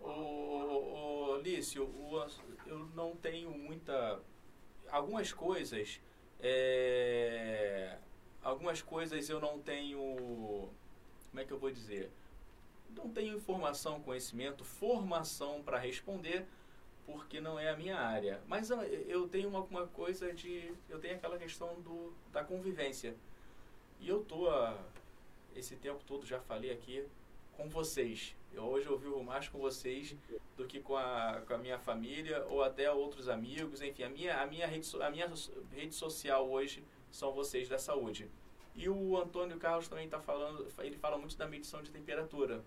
[0.00, 2.26] O, o Lício, o,
[2.66, 4.20] eu não tenho muita.
[4.90, 6.00] Algumas coisas.
[6.42, 7.98] É,
[8.42, 10.00] algumas coisas eu não tenho.
[11.30, 12.10] Como é que eu vou dizer?
[12.96, 16.46] Não tenho informação, conhecimento, formação para responder
[17.12, 18.40] porque não é a minha área.
[18.46, 20.72] Mas eu tenho uma, uma coisa de.
[20.88, 23.14] Eu tenho aquela questão do, da convivência.
[24.00, 24.78] E eu tô a,
[25.54, 27.04] esse tempo todo, já falei aqui,
[27.56, 28.34] com vocês.
[28.52, 30.16] Eu hoje eu vivo mais com vocês
[30.56, 33.80] do que com a, com a minha família ou até outros amigos.
[33.80, 35.30] Enfim, a minha, a, minha rede, a minha
[35.72, 38.28] rede social hoje são vocês da saúde.
[38.74, 42.64] E o Antônio Carlos também está falando, ele fala muito da medição de temperatura.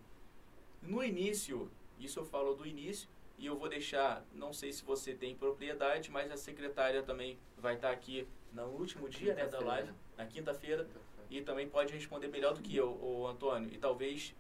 [0.81, 5.13] No início, isso eu falo do início, e eu vou deixar, não sei se você
[5.13, 9.91] tem propriedade, mas a secretária também vai estar aqui no último dia né, da live,
[10.15, 10.87] na quinta-feira,
[11.29, 14.35] e também pode responder melhor do que eu, o Antônio, e talvez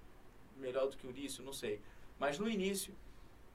[0.57, 1.81] melhor do que o Lício, não sei.
[2.19, 2.93] Mas no início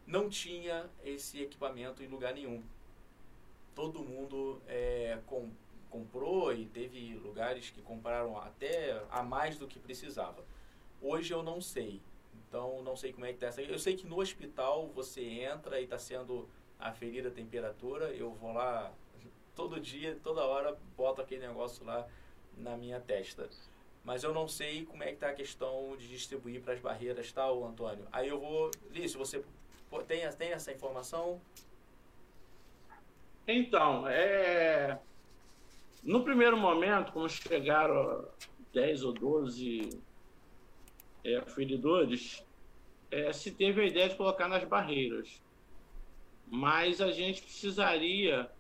[0.07, 2.63] não tinha esse equipamento em lugar nenhum.
[3.75, 5.51] Todo mundo é, com,
[5.89, 10.45] comprou e teve lugares que compraram até a mais do que precisava.
[11.01, 12.01] Hoje eu não sei.
[12.49, 13.61] Então, não sei como é que está essa.
[13.61, 18.07] Eu sei que no hospital você entra e está sendo aferida a temperatura.
[18.15, 18.93] Eu vou lá
[19.55, 22.07] todo dia, toda hora, boto aquele negócio lá
[22.57, 23.49] na minha testa.
[24.03, 27.31] Mas eu não sei como é que está a questão de distribuir para as barreiras,
[27.33, 28.07] tá, Antônio?
[28.11, 28.71] Aí eu vou...
[28.91, 29.45] Lício, você
[30.07, 31.41] tem, tem essa informação?
[33.47, 34.99] Então, é...
[36.03, 38.27] No primeiro momento, como chegaram
[38.73, 40.01] 10 ou 12
[41.29, 42.45] é, aferidores,
[43.11, 45.43] é, se teve a ideia de colocar nas barreiras.
[46.51, 48.51] Mas a gente precisaria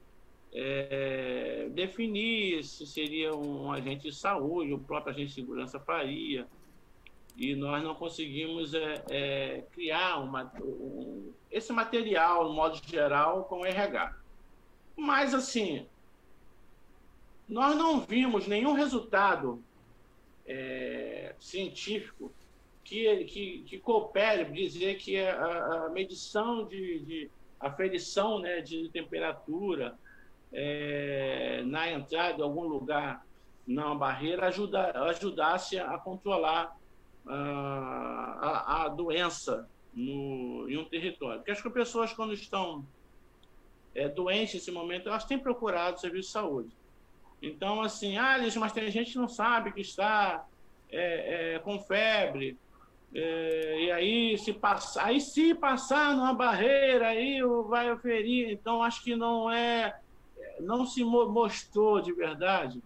[0.53, 6.47] é, definir se seria um agente de saúde, o próprio agente de segurança faria.
[7.37, 13.61] E nós não conseguimos é, é, criar uma, um, esse material, no modo geral, com
[13.61, 14.17] o RH.
[14.97, 15.87] Mas, assim,
[17.49, 19.63] nós não vimos nenhum resultado
[20.45, 22.33] é, científico
[22.89, 27.31] que, que, que coopere, dizer que a, a medição de, de
[27.61, 29.95] aferição né, de temperatura
[30.51, 33.27] é, na entrada de algum lugar
[33.67, 36.75] na barreira ajuda, ajudasse a controlar
[37.27, 41.41] a, a, a doença no, em um território.
[41.41, 42.87] Porque acho que as pessoas, quando estão
[43.95, 46.71] é, doentes nesse momento, elas têm procurado o serviço de saúde.
[47.43, 50.47] Então, assim, ah, mas tem gente que não sabe que está
[50.91, 52.57] é, é, com febre,
[53.15, 58.51] é, e aí se passar, aí se passar numa barreira, aí vai oferir.
[58.51, 59.99] Então acho que não é,
[60.61, 62.83] não se mostrou de verdade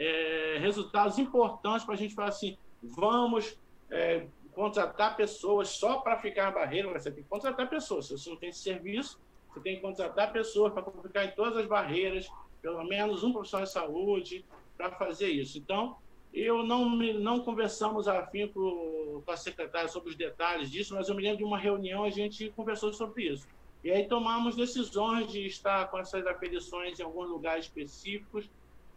[0.00, 3.58] é, resultados importantes para a gente falar assim, vamos
[3.90, 6.90] é, contratar pessoas só para ficar na barreira.
[6.98, 8.06] Você tem que contratar pessoas.
[8.06, 9.20] Se você não tem serviço,
[9.52, 12.30] você tem que contratar pessoas para ficar em todas as barreiras,
[12.62, 14.44] pelo menos um profissional de saúde
[14.78, 15.58] para fazer isso.
[15.58, 15.96] Então
[16.32, 21.22] eu não, não conversamos afim com a secretária sobre os detalhes disso, mas eu me
[21.22, 23.46] lembro de uma reunião a gente conversou sobre isso.
[23.82, 28.48] E aí tomamos decisões de estar com essas apelições em alguns lugares específicos,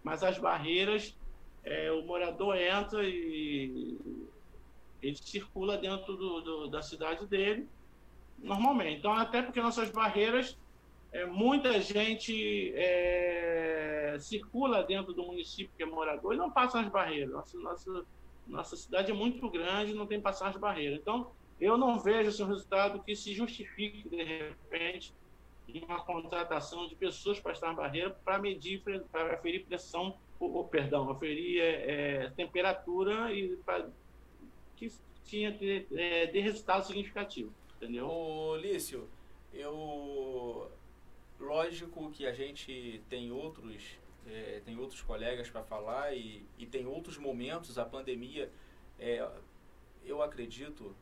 [0.04, 1.18] mas as barreiras,
[1.64, 3.98] é, o morador entra e
[5.02, 7.68] ele circula dentro do, do, da cidade dele
[8.38, 9.00] normalmente.
[9.00, 10.58] Então, até porque nossas barreiras
[11.14, 16.90] é, muita gente é, circula dentro do município que é morador e não passa as
[16.90, 17.32] barreiras.
[17.32, 18.06] Nossa, nossa,
[18.48, 21.00] nossa cidade é muito grande não tem passar as barreiras.
[21.00, 25.14] Então, eu não vejo esse resultado que se justifique, de repente,
[25.88, 30.64] uma contratação de pessoas para estar na barreira para medir, para aferir pressão, ou, ou
[30.68, 33.88] perdão, aferir é, é, temperatura e para
[34.76, 34.92] que
[35.24, 37.54] tinha de, é, de resultado significativo.
[37.78, 38.08] Entendeu?
[38.08, 39.08] Ô, Lício,
[39.54, 40.72] eu
[41.44, 46.86] Lógico que a gente tem outros, é, tem outros colegas para falar e, e tem
[46.86, 47.78] outros momentos.
[47.78, 48.52] A pandemia,
[49.00, 49.28] é,
[50.06, 50.96] eu acredito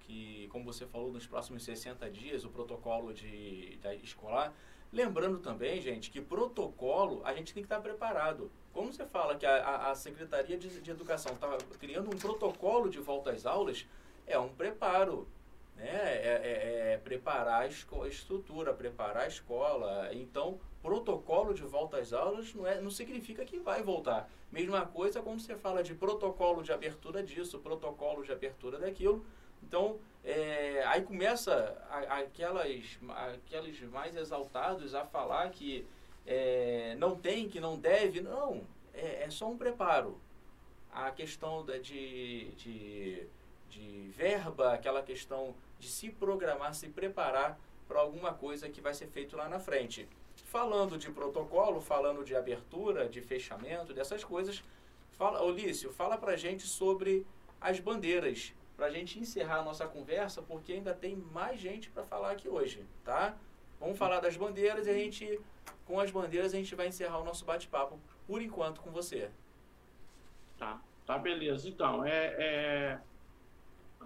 [0.00, 4.54] que, como você falou, nos próximos 60 dias, o protocolo de, de escolar,
[4.92, 8.50] Lembrando também, gente, que protocolo a gente tem que estar preparado.
[8.72, 12.98] Como você fala que a, a Secretaria de, de Educação está criando um protocolo de
[12.98, 13.86] volta às aulas,
[14.26, 15.28] é um preparo.
[15.76, 15.84] Né?
[15.84, 20.10] É, é, é preparar a, a estrutura, preparar a escola.
[20.12, 24.30] Então, protocolo de volta às aulas não, é, não significa que vai voltar.
[24.50, 29.24] Mesma coisa quando você fala de protocolo de abertura disso, protocolo de abertura daquilo.
[29.62, 32.98] Então, é, aí começa a, aquelas,
[33.34, 35.84] aqueles mais exaltados a falar que
[36.26, 38.20] é, não tem, que não deve.
[38.20, 38.62] Não,
[38.94, 40.20] é, é só um preparo.
[40.92, 43.26] A questão de, de,
[43.68, 49.06] de verba, aquela questão de se programar, se preparar para alguma coisa que vai ser
[49.06, 50.08] feito lá na frente.
[50.44, 54.62] Falando de protocolo, falando de abertura, de fechamento, dessas coisas,
[55.12, 57.26] fala, Olício, fala para gente sobre
[57.60, 62.04] as bandeiras para a gente encerrar a nossa conversa, porque ainda tem mais gente para
[62.04, 63.34] falar aqui hoje, tá?
[63.80, 65.40] Vamos falar das bandeiras e a gente,
[65.86, 69.30] com as bandeiras, a gente vai encerrar o nosso bate-papo, por enquanto, com você.
[70.58, 71.68] Tá, tá beleza.
[71.68, 73.00] Então, é, é...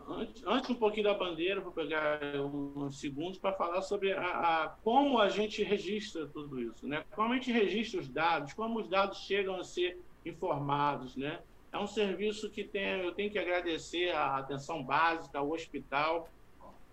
[0.08, 4.68] Antes, antes, um pouquinho da bandeira, vou pegar uns segundos para falar sobre a, a,
[4.82, 7.04] como a gente registra tudo isso, né?
[7.14, 11.40] Como a gente registra os dados, como os dados chegam a ser informados, né?
[11.72, 16.28] É um serviço que tem, eu tenho que agradecer a atenção básica, ao hospital,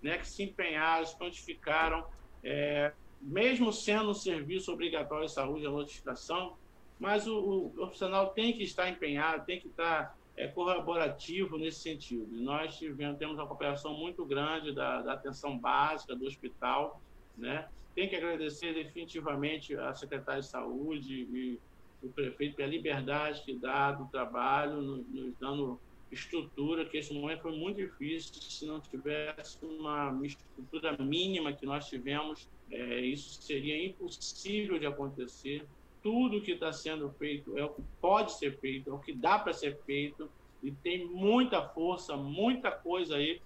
[0.02, 2.06] né, que se empenharam, se prontificaram,
[2.44, 6.56] é, mesmo sendo um serviço obrigatório de saúde a notificação,
[7.00, 12.28] mas o, o, profissional tem que estar empenhado, tem que estar é, colaborativo nesse sentido.
[12.40, 17.02] Nós tivemos, temos uma cooperação muito grande da, da atenção básica do hospital,
[17.36, 17.68] né?
[17.96, 21.60] Tem que agradecer definitivamente a secretária de saúde e
[22.04, 25.80] o prefeito pela liberdade que dá do trabalho, nos dando
[26.12, 28.36] estrutura, que esse momento foi muito difícil.
[28.36, 35.66] Se não tivesse uma estrutura mínima que nós tivemos, é, isso seria impossível de acontecer.
[36.02, 39.40] Tudo que está sendo feito é o que pode ser feito, é o que dá
[39.40, 40.30] para ser feito,
[40.64, 43.42] e tem muita força, muita coisa aí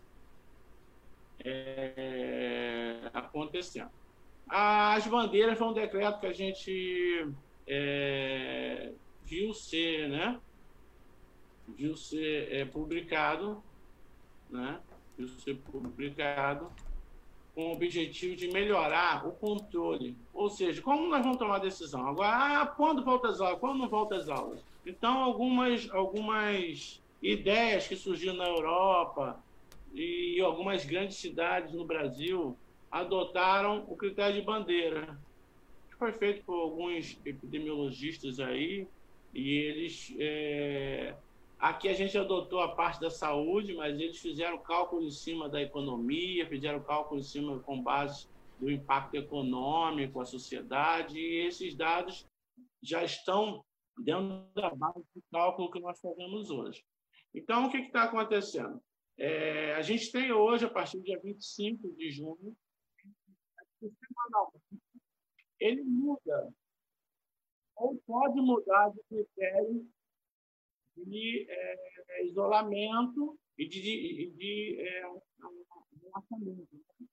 [1.43, 3.89] é, acontecendo.
[4.47, 7.28] As bandeiras foi um decreto que a gente
[7.68, 8.91] é,
[9.26, 10.39] viu ser, né?
[11.68, 13.64] Viu ser é, publicado,
[14.49, 14.80] né?
[15.18, 16.72] Viu ser publicado
[17.54, 20.16] com o objetivo de melhorar o controle.
[20.34, 22.08] Ou seja, como nós vamos tomar decisão?
[22.08, 23.60] Agora, ah, quando volta as aulas?
[23.60, 24.64] Quando não volta as aulas?
[24.86, 29.38] Então, algumas, algumas ideias que surgiram na Europa
[29.93, 32.58] e algumas grandes cidades no Brasil
[32.89, 35.18] adotaram o critério de bandeira
[36.02, 38.88] foi feito por alguns epidemiologistas aí,
[39.36, 40.12] e eles.
[40.18, 41.14] É...
[41.62, 45.62] Aqui a gente adotou a parte da saúde, mas eles fizeram cálculo em cima da
[45.62, 48.28] economia, fizeram cálculo em cima com base
[48.59, 52.28] do impacto econômico, a sociedade, e esses dados
[52.82, 53.64] já estão
[53.95, 56.84] dentro da base do cálculo que nós fazemos hoje.
[57.32, 58.82] Então, o que está acontecendo?
[59.16, 62.57] É, a gente tem hoje, a partir do dia 25 de junho,
[65.59, 66.51] ele muda
[67.76, 69.88] ou pode mudar de critério
[70.96, 75.02] de é, isolamento e de, de, de é,
[76.02, 77.08] relaxamento né?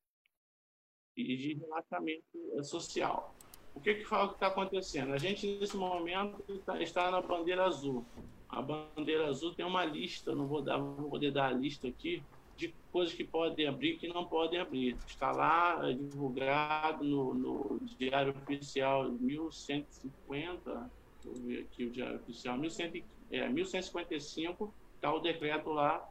[1.16, 3.35] e de relaxamento social.
[3.74, 5.12] O que que está acontecendo?
[5.12, 8.05] A gente nesse momento tá, está na bandeira azul.
[8.49, 11.87] A bandeira azul tem uma lista, não vou dar, não vou poder dar a lista
[11.87, 12.22] aqui,
[12.57, 14.97] de coisas que podem abrir e que não podem abrir.
[15.07, 20.91] Está lá é divulgado no, no Diário Oficial 1150,
[21.22, 26.09] deixa eu ver aqui o Diário Oficial, 1100, é, 1155, está o decreto lá,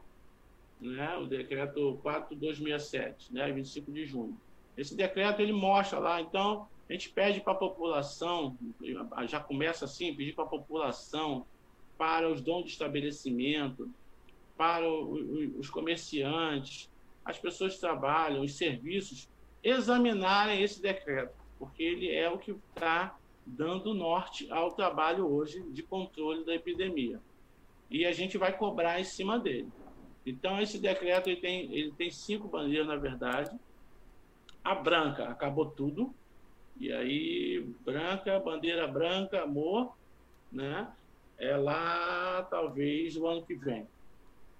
[0.80, 4.39] né, o decreto 4267, né, 25 de junho.
[4.78, 8.57] Esse decreto ele mostra lá, então a gente pede para a população,
[9.28, 11.45] já começa assim, pedir para a população,
[11.97, 13.89] para os donos de estabelecimento,
[14.55, 16.89] para os comerciantes,
[17.26, 19.28] as pessoas que trabalham, os serviços,
[19.63, 25.81] examinarem esse decreto, porque ele é o que está dando norte ao trabalho hoje de
[25.81, 27.21] controle da epidemia.
[27.89, 29.69] E a gente vai cobrar em cima dele.
[30.25, 33.57] Então, esse decreto ele tem, ele tem cinco bandeiras, na verdade.
[34.61, 36.13] A branca acabou tudo.
[36.77, 39.95] E aí, branca, bandeira branca, amor,
[40.51, 40.91] né?
[41.37, 43.87] É lá, talvez, o ano que vem.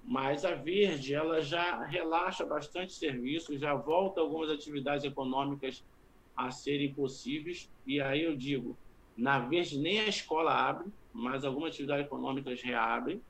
[0.06, 5.84] Mas a Verde, ela já relaxa bastante serviços, já volta algumas atividades econômicas
[6.38, 7.70] a serem possíveis.
[7.86, 8.78] E aí eu digo,
[9.18, 13.22] na Verde nem a escola abre, mas algumas atividades econômicas reabrem,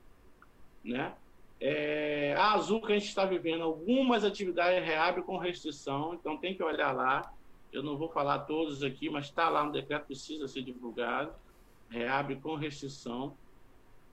[0.84, 1.14] né?
[1.60, 6.54] É, a Azul que a gente está vivendo, algumas atividades reabrem com restrição, então tem
[6.54, 7.32] que olhar lá.
[7.72, 11.32] Eu não vou falar todos aqui, mas está lá no decreto, precisa ser divulgado.
[11.88, 13.34] Reabre com restrição.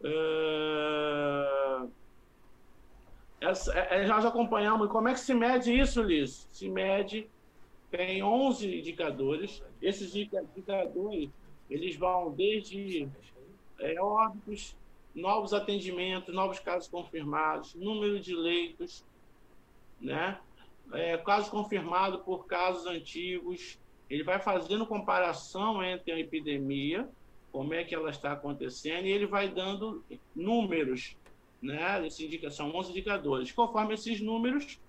[0.01, 1.91] Uh...
[3.39, 4.89] Essa, é, é, nós acompanhamos.
[4.89, 6.47] Como é que se mede isso, Liz?
[6.51, 7.29] Se mede,
[7.95, 9.63] tem 11 indicadores.
[9.81, 11.29] Esses indicadores,
[11.69, 13.07] eles vão desde
[13.79, 14.75] é, óbitos,
[15.13, 19.03] novos atendimentos, novos casos confirmados, número de leitos,
[19.99, 20.37] né?
[20.93, 23.79] É, casos confirmados por casos antigos.
[24.09, 27.09] Ele vai fazendo comparação entre a epidemia,
[27.51, 30.03] como é que ela está acontecendo, e ele vai dando
[30.35, 31.15] números,
[31.61, 32.05] né?
[32.05, 33.51] Esse indica, são 11 indicadores.
[33.51, 34.79] Conforme esses números,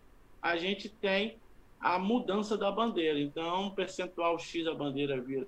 [0.42, 1.36] a gente tem
[1.81, 3.18] a mudança da bandeira.
[3.20, 5.47] Então, percentual X a bandeira vira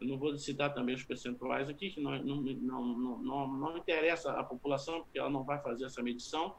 [0.00, 4.32] eu não vou citar também os percentuais aqui, que não, não, não, não, não interessa
[4.32, 6.54] a população, porque ela não vai fazer essa medição.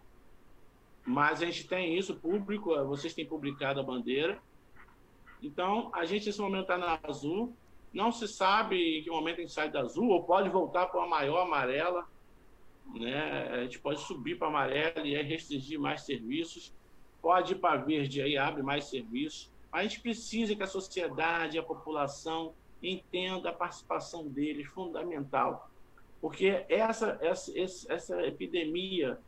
[1.06, 4.42] Mas a gente tem isso público, vocês têm publicado a bandeira.
[5.42, 7.56] Então, a gente nesse momento está na azul.
[7.94, 11.02] Não se sabe em que momento a gente sai da azul, ou pode voltar para
[11.02, 12.06] a maior amarela.
[12.94, 13.48] Né?
[13.54, 16.74] A gente pode subir para amarela e restringir mais serviços.
[17.22, 19.52] Pode ir para verde, aí abre mais serviços.
[19.72, 25.70] A gente precisa que a sociedade, a população entenda a participação deles, fundamental.
[26.22, 29.20] Porque essa, essa, essa epidemia,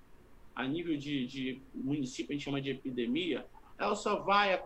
[0.56, 3.46] a nível de, de município, a gente chama de epidemia,
[3.78, 4.58] ela só vai,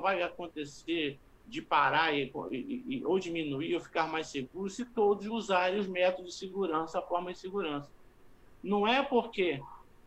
[0.00, 5.80] vai acontecer de parar e, e, ou diminuir ou ficar mais seguro se todos usarem
[5.80, 7.90] os métodos de segurança, a forma de segurança.
[8.62, 9.62] Não é porque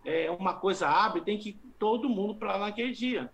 [0.06, 3.32] é, uma coisa abre, tem que todo mundo para lá naquele dia.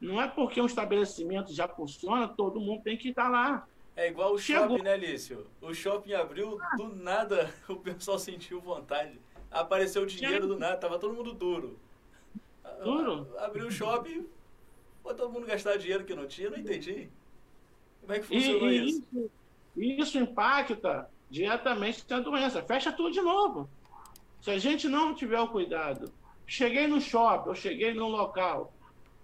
[0.00, 3.66] Não é porque um estabelecimento já funciona, todo mundo tem que estar lá.
[3.94, 4.68] É igual o Chegou.
[4.68, 5.46] shopping, né, Lício?
[5.60, 9.18] O shopping abriu, do nada o pessoal sentiu vontade.
[9.50, 11.78] Apareceu o dinheiro do nada, tava todo mundo duro.
[12.84, 13.26] Duro?
[13.38, 14.26] Abriu o shopping,
[15.02, 17.08] foi todo mundo gastar dinheiro que não tinha, não entendi.
[18.02, 19.06] Como é que funcionou e, isso?
[19.12, 19.30] isso?
[19.76, 22.62] Isso impacta diretamente na doença.
[22.62, 23.68] Fecha tudo de novo.
[24.40, 26.12] Se a gente não tiver o cuidado,
[26.46, 28.72] cheguei no shopping, eu cheguei num local,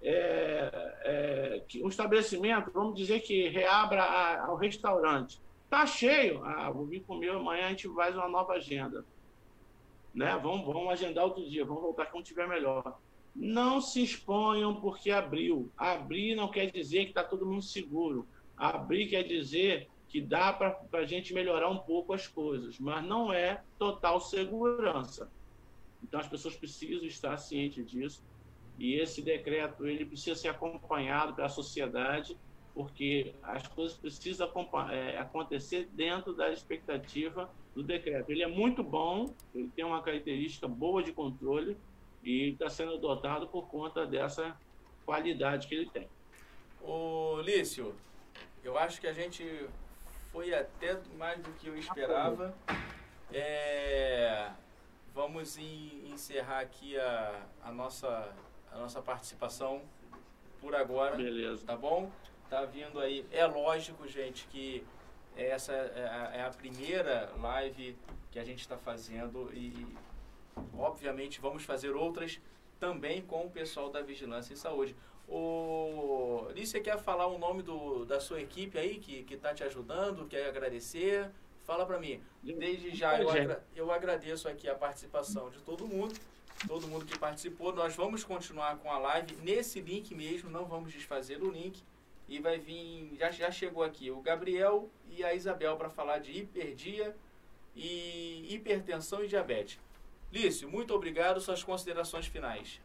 [0.03, 0.71] é,
[1.05, 4.03] é, um estabelecimento, vamos dizer que reabra
[4.43, 5.41] ao restaurante.
[5.65, 6.45] Está cheio.
[6.45, 9.05] Ah, vou vir comer amanhã, a gente faz uma nova agenda.
[10.15, 10.39] Né?
[10.43, 12.99] Vamos, vamos agendar outro dia, vamos voltar quando tiver melhor.
[13.35, 15.71] Não se exponham porque abriu.
[15.77, 18.27] Abrir não quer dizer que está todo mundo seguro.
[18.57, 23.33] Abrir quer dizer que dá para a gente melhorar um pouco as coisas, mas não
[23.33, 25.33] é total segurança.
[26.03, 28.23] Então as pessoas precisam estar cientes disso
[28.79, 32.37] e esse decreto ele precisa ser acompanhado pela sociedade,
[32.75, 34.51] porque as coisas precisam
[34.91, 38.31] é, acontecer dentro da expectativa do decreto.
[38.31, 41.75] Ele é muito bom, ele tem uma característica boa de controle
[42.23, 44.55] e está sendo adotado por conta dessa
[45.07, 46.07] qualidade que ele tem.
[46.83, 47.95] O Lício,
[48.63, 49.43] eu acho que a gente
[50.33, 52.55] foi até mais do que eu esperava.
[53.33, 54.51] É,
[55.15, 58.33] vamos encerrar aqui a, a nossa
[58.73, 59.83] a nossa participação
[60.61, 61.17] por agora.
[61.17, 61.65] Beleza.
[61.67, 62.11] Tá bom?
[62.49, 63.27] Tá vindo aí.
[63.31, 64.85] É lógico, gente, que
[65.37, 67.97] essa é a, é a primeira live
[68.31, 69.87] que a gente está fazendo e,
[70.77, 72.41] obviamente, vamos fazer outras
[72.81, 74.97] também com o pessoal da Vigilância em Saúde.
[75.29, 80.27] O Lícia quer falar o nome do, da sua equipe aí que está te ajudando,
[80.27, 81.31] quer agradecer?
[81.65, 82.21] Fala para mim.
[82.43, 86.15] Desde já eu, agra eu agradeço aqui a participação de todo mundo
[86.67, 87.75] todo mundo que participou.
[87.75, 91.83] Nós vamos continuar com a live nesse link mesmo, não vamos desfazer o link.
[92.29, 96.33] E vai vir, já, já chegou aqui o Gabriel e a Isabel para falar de
[96.33, 97.15] hiperdia
[97.75, 99.79] e hipertensão e diabetes.
[100.33, 101.41] Lício, muito obrigado.
[101.41, 102.81] Suas considerações finais.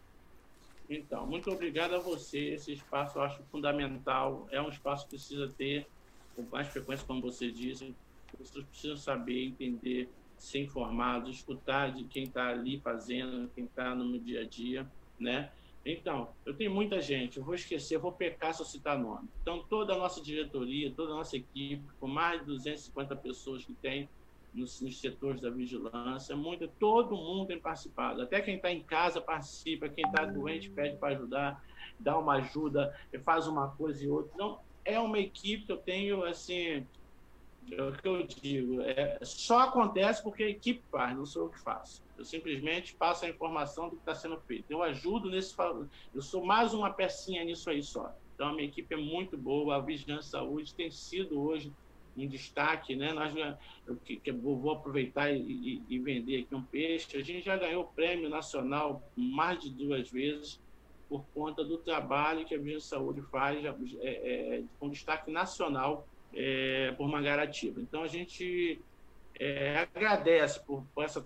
[0.90, 2.54] Então, muito obrigado a você.
[2.54, 4.48] Esse espaço eu acho fundamental.
[4.52, 5.88] É um espaço que precisa ter
[6.36, 7.94] com mais frequência, como você disse.
[8.34, 13.96] As pessoas precisam saber, entender ser informados, escutar de quem está ali fazendo, quem está
[13.96, 15.52] no dia a dia, né?
[15.86, 19.30] Então, eu tenho muita gente, eu vou esquecer, eu vou pecar se eu citar nome.
[19.42, 23.74] Então, toda a nossa diretoria, toda a nossa equipe, com mais de 250 pessoas que
[23.74, 24.10] tem
[24.54, 28.22] nos, nos setores da vigilância, muito, todo mundo tem participado.
[28.22, 31.64] Até quem está em casa participa, quem está doente pede para ajudar,
[32.00, 34.32] dá uma ajuda, faz uma coisa e outra.
[34.34, 36.86] Então, é uma equipe que eu tenho, assim,
[37.72, 38.82] é o que eu digo.
[38.82, 42.02] É, só acontece porque a equipe faz, não sou eu que faço.
[42.18, 44.72] Eu simplesmente passo a informação do que está sendo feito.
[44.72, 45.56] Eu ajudo nesse.
[46.14, 48.16] Eu sou mais uma pecinha nisso aí só.
[48.34, 49.76] Então, a minha equipe é muito boa.
[49.76, 51.72] A Vigilância Saúde tem sido hoje
[52.18, 53.14] um destaque, né?
[53.14, 53.34] Nós
[54.04, 57.18] que, que vou, aproveitar e, e, vender aqui um peixe.
[57.18, 60.60] A gente já ganhou o prêmio nacional mais de duas vezes
[61.08, 63.70] por conta do trabalho que a Vigilância Saúde faz é,
[64.02, 67.80] é, com destaque nacional é, por Mangaratiba.
[67.80, 68.80] Então, a gente
[69.40, 71.24] é, agradece por, por essa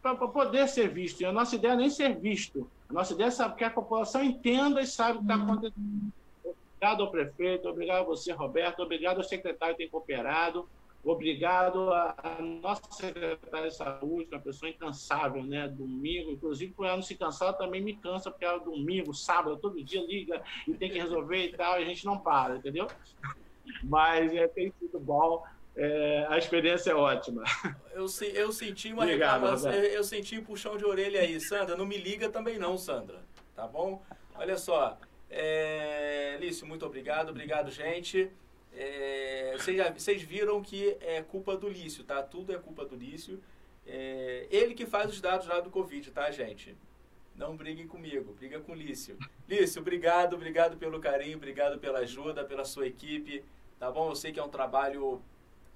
[0.00, 1.20] para poder ser visto.
[1.20, 2.70] E a nossa ideia é nem ser visto.
[2.88, 6.12] A nossa ideia é que a população entenda e saiba o que está acontecendo.
[6.84, 10.68] Obrigado ao prefeito, obrigado a você, Roberto, obrigado ao secretário que tem cooperado,
[11.02, 15.66] obrigado à nossa secretária de saúde, que é uma pessoa incansável, né?
[15.66, 19.82] Domingo, inclusive por ela não se cansar, também me cansa, porque ela domingo, sábado, todo
[19.82, 22.86] dia liga e tem que resolver e tal, e a gente não para, entendeu?
[23.82, 25.42] Mas é, tem sido bom.
[25.74, 27.44] É, a experiência é ótima.
[27.92, 31.76] Eu, eu senti uma Obrigado, reclamação, eu senti um puxão de orelha aí, Sandra.
[31.76, 33.22] Não me liga também não, Sandra.
[33.56, 34.02] Tá bom?
[34.36, 34.98] Olha só.
[35.36, 37.30] É, Lício, muito obrigado.
[37.30, 38.30] Obrigado, gente.
[38.72, 42.22] É, vocês, já, vocês viram que é culpa do Lício, tá?
[42.22, 43.42] Tudo é culpa do Lício.
[43.84, 46.76] É, ele que faz os dados lá do Covid, tá, gente?
[47.34, 49.18] Não briguem comigo, briga com o Lício.
[49.48, 53.42] Lício, obrigado, obrigado pelo carinho, obrigado pela ajuda, pela sua equipe,
[53.76, 54.10] tá bom?
[54.10, 55.20] Eu sei que é um trabalho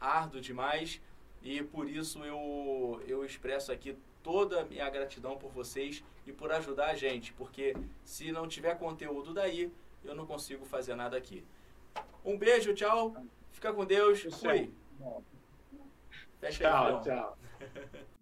[0.00, 1.00] árduo demais
[1.42, 3.96] e por isso eu, eu expresso aqui
[4.28, 7.74] toda a minha gratidão por vocês e por ajudar a gente, porque
[8.04, 9.72] se não tiver conteúdo daí,
[10.04, 11.42] eu não consigo fazer nada aqui.
[12.22, 13.16] Um beijo, tchau.
[13.50, 14.20] Fica com Deus.
[14.20, 14.70] Fui.
[16.50, 17.38] Tchau, aí, tchau.